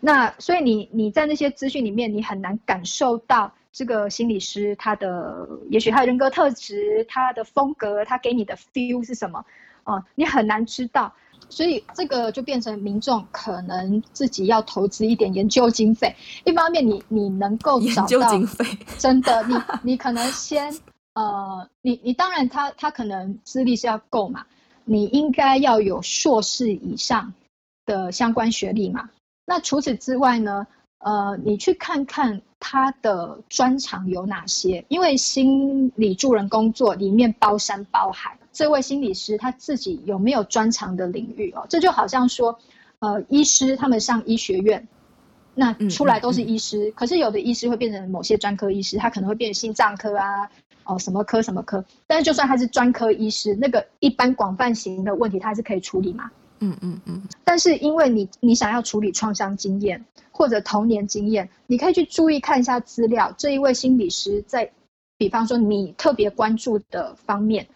[0.00, 9.44] 那所以你你在那些资讯里面，你很难感受到这个心理师他的，也许他的人格特质、他的风格、他给你的 feel 是什么
[9.84, 11.12] 哦，你很难知道。
[11.48, 16.14] 所以这个就变成民众可能自己要投资一点研究经费。
[16.44, 18.64] 一方面你，你你能够找到研究经费，
[18.98, 20.72] 真的，你你可能先。
[21.12, 24.46] 呃，你你当然他他可能资历是要够嘛，
[24.84, 27.34] 你应该要有硕士以上
[27.84, 29.10] 的相关学历嘛。
[29.44, 30.68] 那除此之外呢，
[31.00, 41.66] 呃，你去看看他的专长有哪些，因为心理助人工作里面包山包海，这位心理师他自己有没有专长的领域哦？
[41.68, 42.58] 这就好像说，
[43.00, 44.86] 呃，医师他们上医学院，
[45.54, 50.48] 那出来都是医师，嗯嗯嗯，可是有的医师会变成某些专科医师，他可能会变成心脏科啊。
[50.84, 56.28] 哦，什么科什么科，但是就算他是专科医师，那个一般广泛型的问题，他还是可以处理嘛。
[56.60, 57.22] 嗯嗯嗯。
[57.44, 64.70] 但是因为你你想要处理创伤经验或者童年经验，你可以去注意看一下资料，这一位心理师在，
[65.18, 67.66] 比方说你特别关注的方面，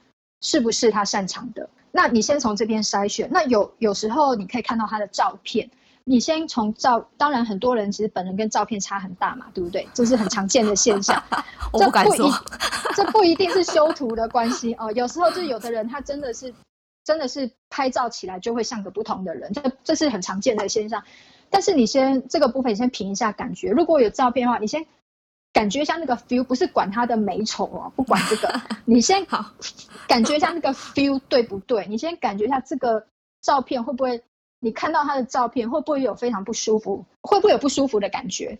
[0.41, 1.69] 是不是他擅长的？
[1.91, 3.29] 那你先从这边筛选。
[3.31, 5.69] 那有有时候你可以看到他的照片。
[6.07, 9.89] 你先从照，当然很多人其实本人跟照片差很大嘛，对不对？
[9.95, 11.23] 这是很常见的现象。
[11.73, 12.31] 我不敢说，
[12.95, 14.93] 这不一定是修图的关系哦。
[14.93, 16.53] 有时候就有的人他真的是，
[17.05, 21.05] 真的是拍照起来就会像个不同的人，这这是很常见的现象。
[21.51, 23.71] 但是你先这个部分，你先凭一下感觉。
[23.71, 24.85] 如果有照片的话，你先
[25.53, 29.53] 感觉一下那个 feel，不是管他的美丑哦，不管这个， 你先好
[30.09, 31.87] 感觉一下那个 feel 对不对？
[31.87, 33.07] 你先感觉一下这个
[33.41, 34.23] 照片会不会。
[34.61, 37.05] 你看到他的照片，会不会有非常不舒服？
[37.21, 38.59] 会不会有不舒服的感觉？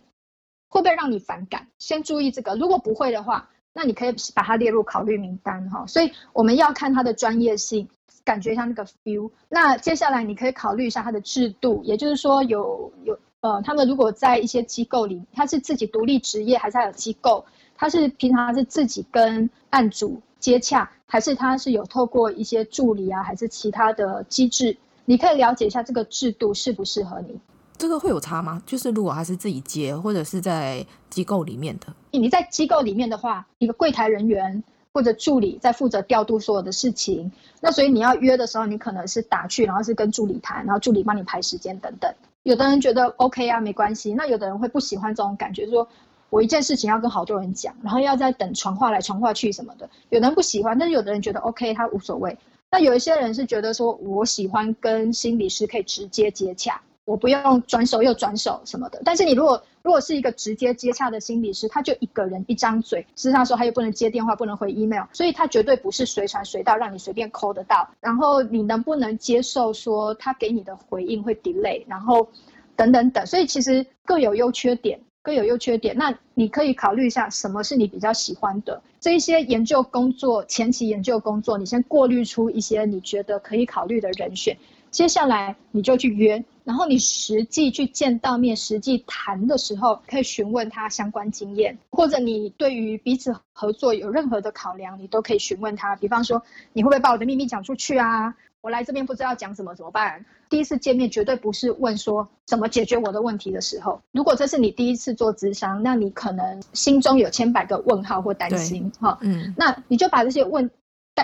[0.69, 1.67] 会不会让你反感？
[1.79, 2.53] 先注意这个。
[2.55, 5.83] 如果不会的话，那你可以把它列入考虑名单哈。
[5.87, 7.89] 所以我们要看他的专业性，
[8.25, 9.31] 感觉一下那个 feel。
[9.47, 17.45] 那接下来你可以考虑一下它的制度，也就是说有有呃，他们如果在一些机构里，他是自己独立职业，还是他有机构？
[17.77, 24.75] 他是平常是自己跟案主接洽，还是他是有透过一些助理啊，还是其他的机制？
[25.05, 27.39] 你可以了解一下这个制度适不适合你，
[27.77, 28.59] 这个会有差吗？
[28.65, 34.63] 就是如果他是自己接，或者是在机构里面的，你在机构里面的话，一个柜台人员
[34.95, 37.29] 或者助理在负责调度所有的事情，
[37.59, 42.09] 那所以你要约的时候，你可能是打去，然后是跟助理谈，然后助理帮你排时间等等。
[42.43, 45.85] 有的人觉得 OK 啊，没关系，那有的人会不喜欢这种感觉，说
[46.29, 52.37] 我一件事情要跟好多人讲，然后要再等传话来传话去什么的，有的人不喜欢，但是有的人觉得 OK，他无所谓。
[52.71, 59.01] 那有一些人是觉得说，我喜欢跟心理师可以直接接洽，我不用转手又转手什么的。
[59.05, 67.87] 但是你如果如果是一个直接接洽的心理师，他就一个人一张嘴，事实上说他又不能接电话，不能回 email，所以他绝对不是随传随到让你随便 call 得到。
[68.01, 72.27] 然后你能不能接受说他给你的回应会 delay，然后
[72.75, 74.99] 等等等，所以其实各有优缺点。
[75.21, 84.55] 各有优缺点，那你可以考虑一下什么是你比较喜欢的这一些研究工作，前期研究工作，你先过滤出一些你觉得可以考虑的人选，
[84.91, 95.95] 接下来你就去约，然后你实际去见到面，实际谈的时候，可以询问他相关经验，或者你对于彼此合作有任何的考量，你都可以询问他。
[95.95, 96.41] 比方说，
[96.73, 98.35] 你会不会把我的秘密讲出去啊？
[98.61, 100.25] 我来这边不知道讲什么怎么办？
[100.49, 104.01] 第一次见面绝对不是问说怎么解决我的问题的时候。
[104.11, 109.17] 如果这是你第一次做咨商，那你可能心中有千百个问号或担心哈。
[109.21, 110.69] 嗯，那你就把这些问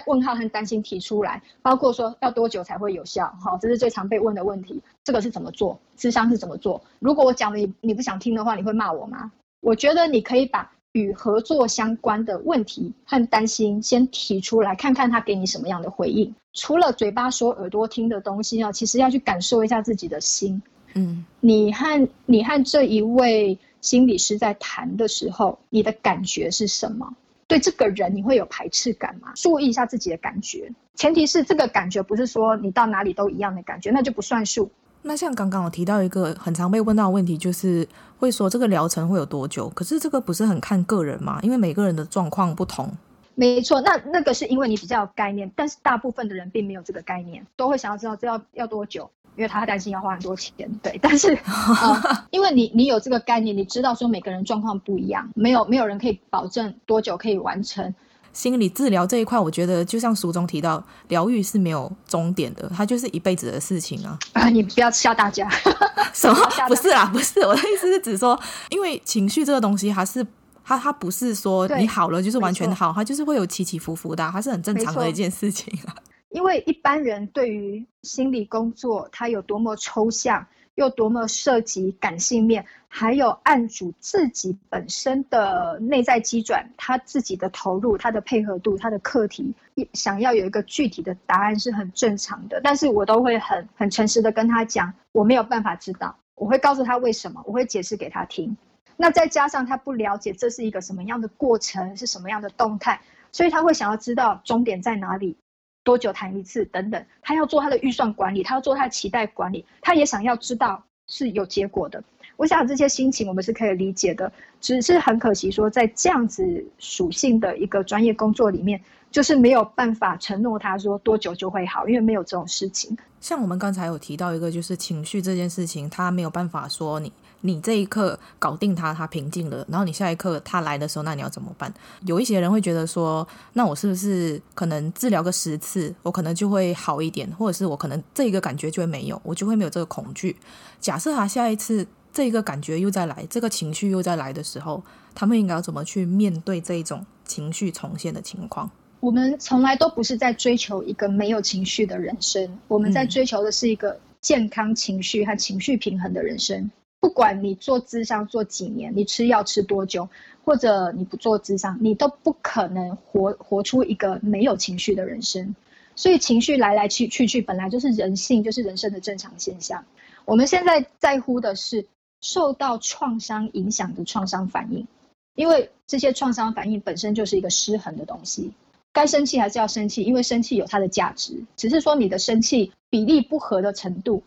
[0.05, 3.25] 问号和担心提出来，包括说要多久才会有效？
[3.41, 4.81] 哈，这是最常被问的问题。
[5.03, 5.79] 这个是怎么做？
[5.97, 6.81] 智商是怎么做？
[6.99, 9.31] 如果我讲了你你不想听的话，你会骂我吗？
[9.61, 10.71] 我觉得你可以把。
[10.93, 16.35] 与合作相关的问题和担心，先提出来，看看他给你什么样的回应。
[16.51, 20.61] 除了嘴巴说、耳朵听的东西啊，其实要去感受一下自己的心。
[20.95, 27.15] 嗯，你和你和这一位心理师在谈的时候，你的感觉是什么？
[27.51, 29.33] 对这个人你会有排斥感吗？
[29.35, 34.71] 注意一下自己的感觉，前提是这个感觉不是说你到哪里都一样的感觉，那就不算数。
[35.01, 37.85] 那像刚刚我提到一个很常被问到的问题，就是
[38.17, 39.67] 会说这个疗程会有多久？
[39.71, 41.41] 可是这个不是很看个人嘛？
[41.41, 42.89] 因为每个人的状况不同。
[43.35, 49.11] 没错，那那个是因为你比较有概念，但是大部分的人并没有这个概念，都会想要知道这要要多久，
[49.41, 50.69] 因为他担心要花很多钱。
[50.83, 57.91] 对，但是、呃、因为你你有这个概念，你知道说每个人状况不一样，没有没有人可以保证多久可以完成。
[58.33, 64.17] 心理治疗这一块，我觉得就像书中提到，疗愈是没有终点的，它就是一辈子的事情啊！
[64.33, 65.49] 啊，你不要笑大家，
[66.13, 66.39] 什么？
[66.67, 68.39] 不是啊，不是，我的意思是指说，
[68.69, 70.23] 因为情绪这个东西，它是
[70.63, 75.95] 它它不是说你好了就是完全好，它就是会有起起伏伏的，它是很正常的一件事情啊。
[76.31, 80.47] 因为一般人对于心理工作，它有多么抽象。
[80.75, 89.53] 又多么涉及感性面，还有案主自己本身的内在机转，他自己的投入、他的配合度、他的课题，
[89.91, 92.61] 想要有一个具体的答案是很正常的。
[92.63, 98.55] 但是我都会很很诚实的跟他讲，我没有办法知道，我会告诉他为什么，我会解释给他听。
[98.95, 103.01] 那再加上他不了解这是一个什么样的过程，是什么样的动态，
[103.33, 105.35] 所以他会想要知道终点在哪里。
[105.83, 106.65] 多久谈一次？
[106.65, 112.03] 等等，他要做他的预算管理，他要做他的期待管理，他也想要知道是有结果的。
[112.37, 122.97] 我想这些心情我们是可以理解的，只是很可惜说，在这样子属性的一个专业工作里面，就是没有办法承诺他说多久就会好，因为没有这种事情。
[123.19, 127.13] 像我们刚才有提到一个，就是情绪这件事情，他没有办法说你。
[127.41, 131.73] 你这一刻搞定他，他平静了，然后你下一刻他来的时候，那你要怎么办？
[132.05, 140.35] 有一些人会觉得说，那我是不是可能治疗个十次，我可能就会好一点，或者是我可能这一个感觉就会没有，我就会没有这个恐惧。
[140.79, 144.83] 假设他下一次这一个感觉又再来，这个情绪又再来的时候，
[145.13, 148.69] 他们应该要怎么去面对这一种情绪重现的情况？
[148.99, 156.69] 我们从来都不是在追求一个没有情绪的人生，我们在追求的是一个健康情绪和情绪平衡的人生。
[157.01, 160.07] 不管你做智商做几年，你吃药吃多久，
[160.45, 165.55] 或者你不做智商，你都不可能活活出一个没有情绪的人生。
[165.95, 169.83] 所以情绪来来去去去，本来就是人性，就是人生的正常现象。
[170.25, 171.87] 我们现在在乎的是
[172.21, 174.87] 受到创伤影响的创伤反应，
[175.33, 178.51] 因为这些创伤反应本身就是一个失衡的东西。
[178.93, 184.21] 该生气还是要生气，因为生气有它的价值，只是说你的生气比例不合的程度，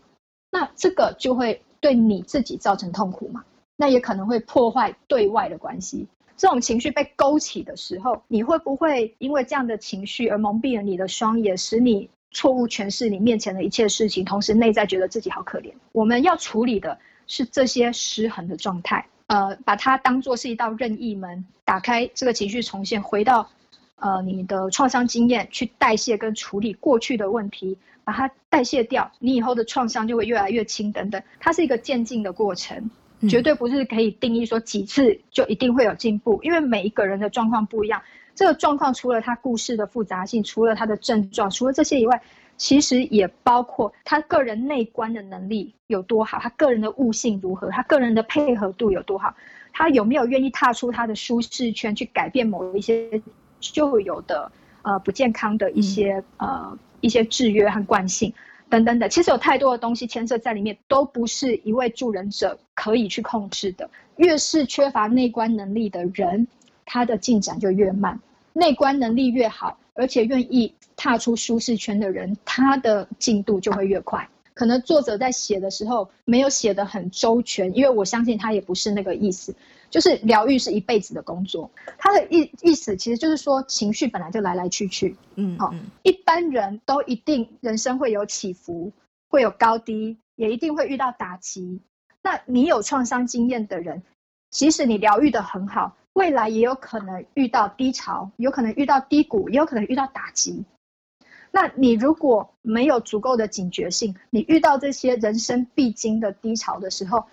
[0.51, 1.61] 那这个就会。
[1.85, 3.43] 对你自己造成痛苦嘛？
[3.75, 6.07] 那也可能会破坏对外的关系。
[6.35, 15.71] 这种情绪被勾起的时候，你会不会因为这样的情绪而蒙蔽了你的双眼，使你错误诠释你面前的一切事情，同时内在觉得自己好可怜？
[15.91, 23.47] 我们要处理的是这些失衡的状态，呃，把它当作是一道任意门，打开这个情绪重现，回到
[23.97, 27.77] 呃你的创伤经验，去代谢跟处理过去的问题。
[28.03, 30.91] 把它代谢掉，你以后的创伤就会越来越轻。
[30.91, 32.91] 等等，它是一个渐进的过程，
[33.27, 37.99] 绝对不是可以定义说几次就一定会有进步，因为每一个人的状况不一样。
[38.35, 42.21] 这个状况除了他故事的复杂性，除了他的症状，除了这些以外，
[42.57, 49.35] 其实也包括他个人内观的能力有多好，他个人的悟性如何，他个人的配合度有多好，
[49.73, 53.19] 他有没有愿意踏出他的舒适圈去改变某一些
[53.73, 54.51] 旧有的
[54.81, 56.77] 呃不健康的一些呃。
[57.01, 58.33] 一些制约和惯性，
[58.67, 63.87] 等等的，其实有太多的东西牵涉在里面，都不是一位助人者可以去控制的。
[64.15, 66.47] 越是缺乏内观能力的人，
[66.83, 68.17] 他的进展就越慢；
[68.53, 74.27] 内观能力越好，而且愿意踏出舒适圈的人，他的进度就会越快。
[74.55, 79.53] 可能作者在写的时候没有写得很周全，因为我相信他也不是那个意思。
[79.95, 85.73] 就是疗愈是一辈子的工作，他的意意思其实就是说，情绪本来就来来去去，嗯，好、哦，
[86.03, 88.91] 一般人都一定人生会有起伏，
[89.29, 91.79] 会有高低，也一定会遇到打击。
[92.21, 94.03] 那你有创伤经验的人，
[94.49, 100.65] 即使你疗愈的很好，未来也有可能遇到低潮，有可能遇到低谷，也有可能遇到打击。
[101.51, 107.23] 那你如果没有足够的警觉性，你遇到这些人生必经的低潮的时候，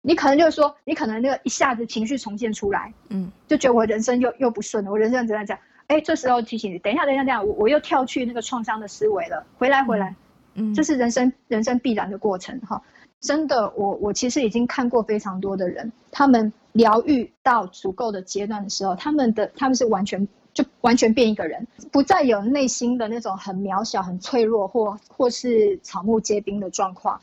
[0.00, 5.62] 你可能就是说，你可能那个一下子情绪重现出来，嗯，就觉得我人生又又不顺了，我人生怎样怎样？
[5.88, 10.14] 哎，这时候提醒你，等一下，等一下，等一下，我我又跳去那个创伤的思维了，回来，回来，
[10.54, 12.80] 嗯，这是人生人生必然的过程哈。
[13.20, 27.20] 真的，我我其实已经看过非常多的人，他们疗愈到足够的阶段的时候，他们的他们是完全就完全变一个人，不再有内心的那种很渺小、很脆弱或或是草木皆兵的状况，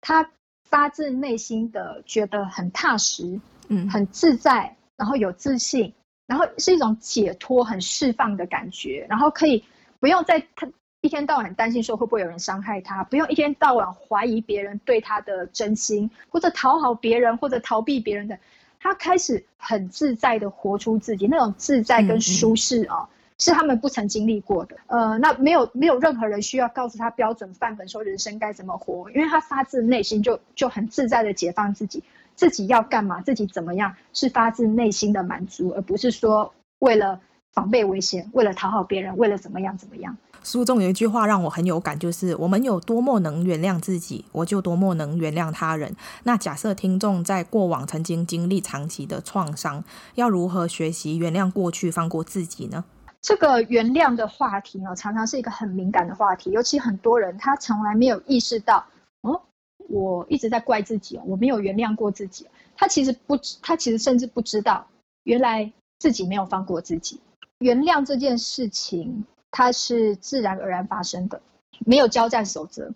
[0.00, 0.28] 他。
[0.68, 5.92] 发自内心的觉得很踏实，嗯，很自在，然后有自信，
[6.26, 9.64] 然后是一种解脱、很释放的感觉，然后可以
[10.00, 10.68] 不用再他
[11.02, 18.38] 一天到晚担心说会不会有人伤害他，不用一天到晚怀疑别人对他的真心，或者讨好别人，或者逃避别人的，
[18.80, 22.96] 他开始很自在的活出自己，那种自在跟舒适啊。
[23.00, 32.02] 嗯嗯是他们不曾经历过的，呃，那没有没有任何人需要告诉他标准范本，说人生该怎么活，因为他发自内心就就很自在的解放自己，
[32.34, 37.20] 自己要干嘛，自己怎么样，是发自内心的满足，而不是说为了
[37.52, 40.16] 防备危险，为了讨好别人，为了怎么样怎么样。
[40.42, 45.94] 书中有一句话让我很有感，就是我们有多么能原谅自己，我就多么能原谅他人。
[46.22, 49.84] 那假设听众在过往曾经经历长期的创伤，
[50.14, 52.84] 要如何学习原谅过去，放过自己呢？
[53.26, 58.86] 这个原谅的话题呢，常常是一个很敏感的话题，尤其很多人他从来没有意识到，
[59.22, 59.42] 哦，
[59.88, 62.46] 我一直在怪自己，我没有原谅过自己。
[62.76, 64.86] 他其实不，他其实甚至不知道，
[65.24, 67.18] 原来自己没有放过自己。
[67.58, 71.42] 原谅这件事情，它是自然而然发生的，
[71.84, 72.92] 没有交战守则。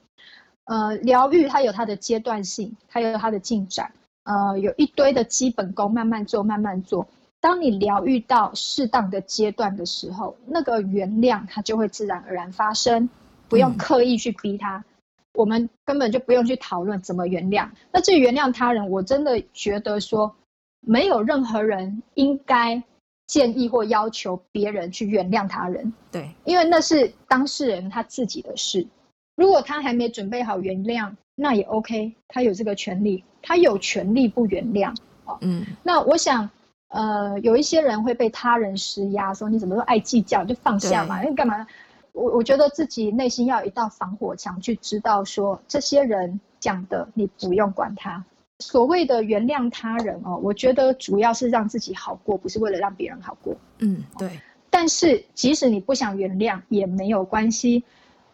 [0.66, 3.90] 呃，疗愈它有它的阶段性，它有它的进展。
[4.22, 7.08] 呃，有一堆的基本功，慢慢做，慢慢做。
[7.42, 13.08] 当你疗愈到适当的阶段的时候，那个原谅它就会自然而然发生，
[13.48, 14.76] 不用刻意去逼他。
[14.76, 14.84] 嗯、
[15.32, 17.66] 我们根本就不用去讨论怎么原谅。
[17.90, 20.36] 那至于原谅他人，我真的觉得说，
[20.82, 22.82] 没有任何人应该
[23.26, 25.94] 建议或要求别人去原谅他人。
[26.12, 28.86] 对，因为那是当事人他自己的事。
[29.34, 34.94] 如果他还没准备好原谅，那也 OK，他有这个权利，他有权利不原谅。
[35.40, 36.50] 嗯，那我想。
[36.90, 41.66] 呃，有一些人会被他人施压，说你怎么都爱计较，就放下嘛，你干嘛？
[42.12, 48.24] 我我觉得自己内心要有一道防火墙，去知道说这些人讲的你不用管他。
[48.58, 53.56] 所谓的原谅他人哦，我觉得主要是让自己好过，不是为了让别人好过。
[53.78, 54.28] 嗯，对。
[54.68, 57.84] 但是即使你不想原谅也没有关系。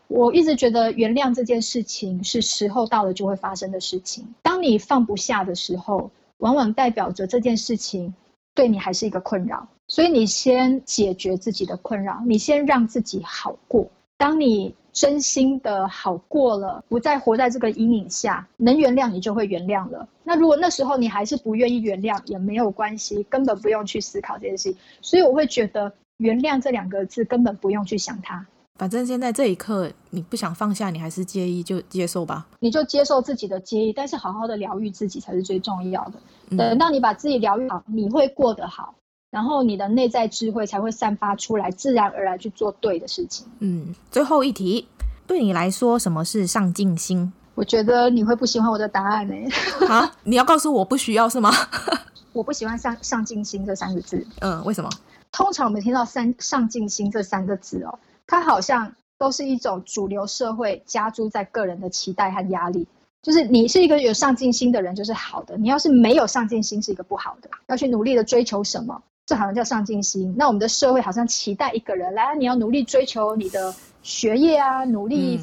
[0.09, 4.27] 我一直觉得原谅这件事情是时候到了就会发生的事情。
[4.41, 8.15] 当你放不下的时候，往往代表着这件事情。
[8.57, 13.87] 对你还是一个困扰，所以你先解决自己的困扰，你先让自己好过。
[14.17, 20.09] 当你真心的好过了，不再活在这个阴影下，能原谅你就会原谅了。
[20.25, 24.79] 那如果那时候你还是不愿意原谅，也没有关系，根本不用去思考这件事情。
[25.03, 28.47] 所以我会觉得原谅这两个字根本不用去想它。
[28.79, 32.47] 反正现在这一刻你不想放下，你还是介意就接受吧。
[32.61, 36.20] 你就接受自己的介意，但是好好的疗愈自己才是最重要的。
[36.51, 38.95] 嗯、等到你把自己疗愈好，你会过得好，
[39.31, 43.47] 然后你的内在智慧才会散发出来，自然而然去做对的事情。
[43.61, 44.87] 嗯，最后一题，
[45.27, 47.33] 对你来说什么是上进心？
[47.55, 49.87] 我觉得你会不喜欢我的答案呢、欸。
[49.87, 51.51] 啊， 你要告诉我不需要是吗？
[52.35, 54.27] 我不喜欢上上进心这三个字。
[54.41, 54.91] 嗯，为什么？
[55.33, 57.99] 通常我们听到三上进心这三个字哦。
[58.27, 62.87] 它好像都是一种主流社会加诸在个人的期待和压力，
[63.22, 70.35] 就是你是一个有上进心的人就是好的，你要是没有上进心是一个不好的，要去努力的追求什么，这好像叫上进心。
[70.37, 75.41] 那我们的社会好像期待一个人来，你要努力追求你的学业啊，努力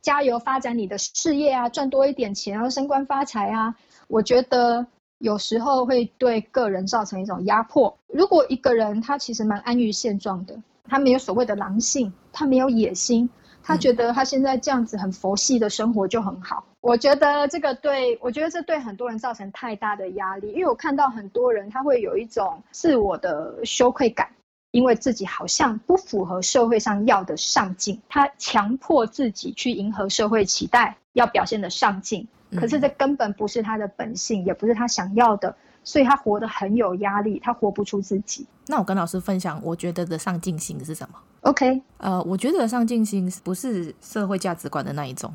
[0.00, 3.74] 加油发展你的事业啊，赚多一点钱，然后升官发财啊。
[4.06, 4.86] 我觉得
[5.18, 7.98] 有时候会对个人造成一种压迫。
[8.06, 10.54] 如果一个人他其实蛮安于现状的。
[10.88, 13.28] 他没有所谓的狼性，他没有野心，
[13.62, 16.64] 他觉得他现在这样子很佛系的生活就很好。
[16.80, 24.28] 我觉得这个对，我觉得这对很多人造成太大的压力，因为我看到很多人他会有一种自我的羞愧感，
[24.70, 32.26] 因为自己好像不符合社会上要的上进，他强迫自己去迎合社会期待，要表现的上进，
[32.56, 35.54] 可是这根本不是他的本性，也不是他想要的。
[35.88, 38.46] 所以他活得很有压力，他活不出自己。
[38.66, 45.34] 那我跟老师分享，我觉得的上进心是什么？OK，呃，我觉得的上进心不是社会价值观的那一种。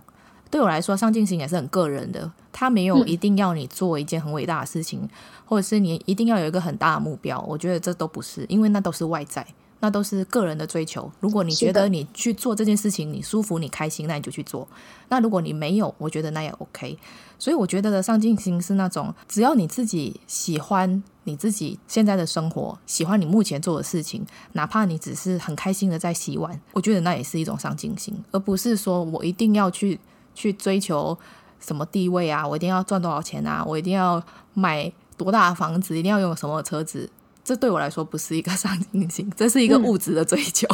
[0.51, 2.31] 对我来说，上进心也是很个人的。
[2.51, 5.09] 他没有一定要你做一件很伟大的事情，嗯，
[5.47, 7.43] 或者是你一定要有一个很大的目标。
[7.47, 9.43] 我觉得这都不是，因为那都是外在。
[9.79, 11.11] 那都是个人的追求。
[11.19, 14.65] 如果你觉得你去做这件事情，你舒服、你开心，那你就去做。
[15.09, 16.97] 那如果你没有，我觉得那也 OK。
[17.43, 29.99] 所以我觉得的上进心是那种，只要你自己喜欢你自己现在的生活，喜欢你目前做的事情，哪怕你只是很开心的在洗碗，我觉得那也是一种上进心，而不是说我一定要去
[30.33, 31.17] 去追求
[31.59, 34.23] 什么地位啊，我一定要赚多少钱啊，我一定要
[34.53, 37.09] 买多大的房子，一定要用什么车子。
[37.43, 40.65] 这对我来说不是一个上进心，这是一个物质的追求。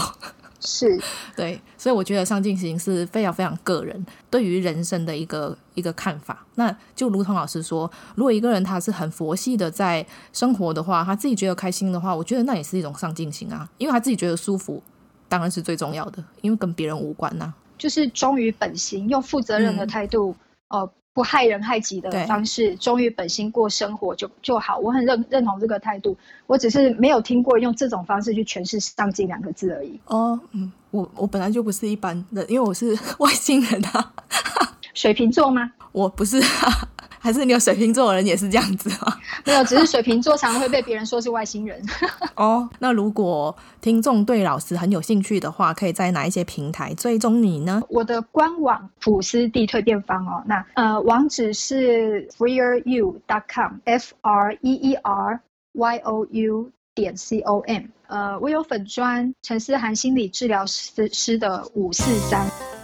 [0.60, 1.00] 是，
[1.36, 6.46] 对，所以我觉得上进心是非常非常个人对于人生的一个一个看法。
[6.56, 14.84] 那就如同老师说，如果一个人他是很佛系的在生活的话，他自己觉得开心的话，我觉得那也是一种上进心啊，因为他自己觉得舒服，
[15.30, 20.36] 当然是最重要的，因为跟别人无关呐、就是忠于本心，用负责任的态度，
[20.68, 24.78] 哦、不害人害己的方式，忠于本心过生活就就好。
[24.78, 26.16] 我很认认同这个态度，
[26.48, 30.00] 我只是没有听过用这种方式去诠释“上进”两个字而已。
[30.06, 34.14] 哦，嗯，我我本来就不是一般的，因为我是 外星人啊。
[34.94, 35.72] 水瓶座吗？
[35.92, 36.88] 我不是啊。
[37.20, 39.14] 还是你有水瓶座的人也是这样子吗？
[39.46, 41.82] 没有，只是水瓶座常常会被别人说是外星人。
[42.36, 47.82] 哦，那如果听众对老师很有兴趣的话，可以在哪一些平台追踪你呢？
[47.90, 55.40] 我的官网普斯地蜕变方哦，那呃网址是 freeryou.com，f r e e r
[55.74, 57.84] y o u 点 c o m。
[58.08, 62.79] 呃，我有粉专陈思涵心理治疗师师的五四三。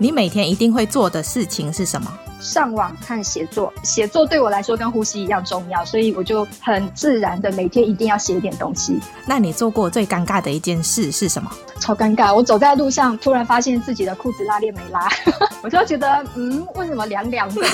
[0.00, 2.08] 你每天一定会做的事情是什么？
[2.40, 9.00] 上网看写作，写作对我来说跟呼吸一样重要，所以我就很自然的每天一定要写一点东西。
[9.26, 11.50] 那你做过最尴尬的一件事是什么？
[11.80, 12.32] 超尴尬！
[12.32, 15.08] 我走在路上，突然发现自己的裤子拉链没拉，
[15.62, 17.60] 我就觉得，嗯，为什么凉凉的？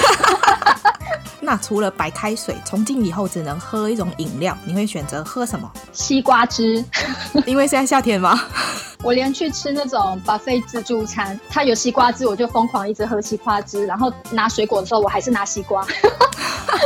[1.44, 5.70] 那除了白开水，从今以后只能喝一种饮料，你会选择喝什么？
[5.92, 6.84] 西瓜汁，
[7.46, 8.40] 因为现在夏天吗？
[9.04, 13.84] 我连去吃那种 buffet 自助餐，它有西瓜汁，我就疯狂一直喝西瓜汁。
[13.84, 15.86] 然后拿水果的时候，我还是拿西瓜。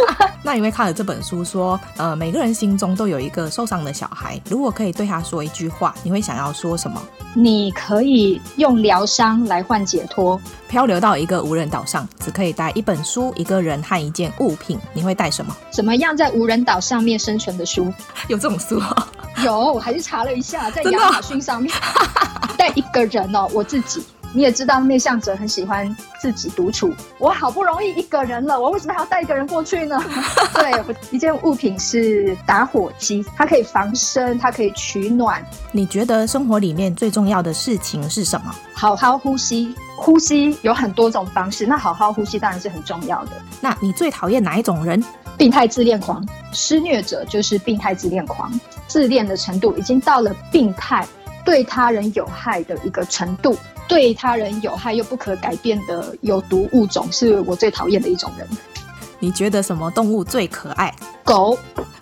[0.42, 7.00] 那因为看了这本书说，呃，每个人心中都有一个受伤的小孩，如果可以对他说一句话，你会想要说什么？
[7.34, 10.40] 你可以用疗伤来换解脱。
[10.68, 15.54] 漂流到一个无人岛上，只可以带一本书、一个人和一件物品，你会带什么？
[15.70, 17.92] 怎么样在无人岛上面生存的书？
[18.28, 19.06] 有这种书哦？
[19.44, 21.72] 有，我还是查了一下，在 亚马逊上面
[22.56, 24.02] 带一个人哦，我自己。
[24.32, 26.92] 你也知道，内向者很喜欢自己独处。
[27.18, 30.02] 我好不容易一个人了，我为什么还要带一个人过去呢？
[30.54, 35.44] 对，我一件物品是打火机，它可以防身，它可以取暖。
[35.72, 38.54] 你觉得生活里面最重要的事情是什么？
[38.74, 39.74] 好好呼吸。
[40.00, 43.32] 呼吸有很多种方式，那好好呼吸当然是很重要的。
[43.60, 45.02] 那你最讨厌哪一种人？
[45.36, 48.48] 病态自恋狂，施虐者就是病态自恋狂，
[48.86, 51.04] 自恋的程度已经到了病态，
[51.44, 53.56] 对他人有害的一个程度。
[53.88, 58.46] 对他人有害又不可改变的有毒物种，是我最讨厌的一种人。
[59.18, 60.94] 你觉得什么动物最可爱？
[61.24, 61.58] 狗。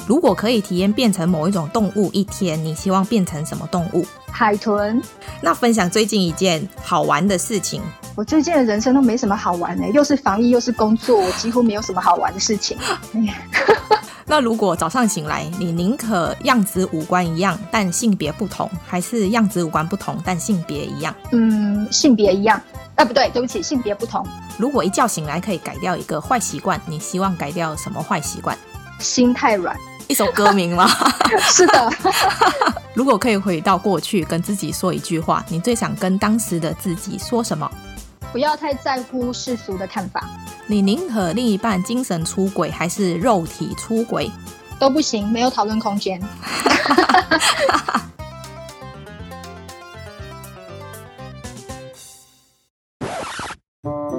[0.06, 4.04] 如果可以体验变成某一种动物一天，你希望变成什么动物？
[4.30, 5.00] 海豚。
[5.40, 7.80] 那分享最近一件好玩的事情。
[8.14, 12.76] 我最近的人生都没什么好玩的，又是防疫又是工作，我几乎没有什么好玩的事情。
[14.28, 21.14] 那如果早上醒来，你宁可样子五官一样，但性别不同，还是样子五官不同，但性别一样？
[21.30, 22.60] 嗯，性别一样。
[22.96, 24.26] 啊，不对，对不起，性别不同。
[24.58, 28.56] 如果一觉醒来可以改掉一个坏习惯，你希望改掉什么坏习惯？
[28.98, 29.76] 心太软。
[30.08, 30.88] 一首歌名吗？
[31.42, 31.92] 是的。
[32.94, 37.70] 如果可以回到过去，跟自己说一句话，你最想跟当时的自己说什么？
[38.36, 40.22] 不要太在乎世俗的看法。
[40.66, 44.30] 你宁可另一半精神出轨，还是肉体出轨？
[44.78, 46.20] 都不行，没有讨论空间。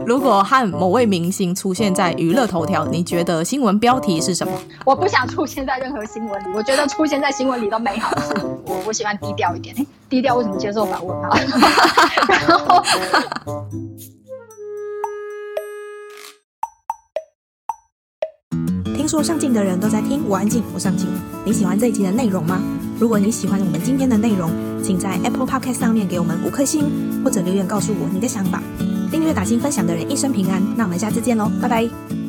[0.07, 4.53] 如果和某位明星出现在娱乐头条，你觉得新闻标题是什么？
[4.85, 8.33] 我不想出现在任何新闻里，我觉得出现在新闻里都没好事。
[8.65, 9.75] 我我喜欢低调一点。
[9.75, 11.37] 欸，低调为什么接受访问啊？
[12.47, 12.81] 然后。
[18.95, 21.09] 听说上镜的人都在听，我安静，我上镜。
[21.43, 22.61] 你喜欢这一集的内容吗？
[22.97, 24.49] 如果你喜欢我们今天的内容，
[24.81, 28.63] 请在 Apple Podcast 上面给我们五颗星，或者留言告诉我你的想法。
[29.09, 30.61] 订阅、打新、分享的人一生平安。
[30.75, 32.26] 那我们下次见喽，拜拜。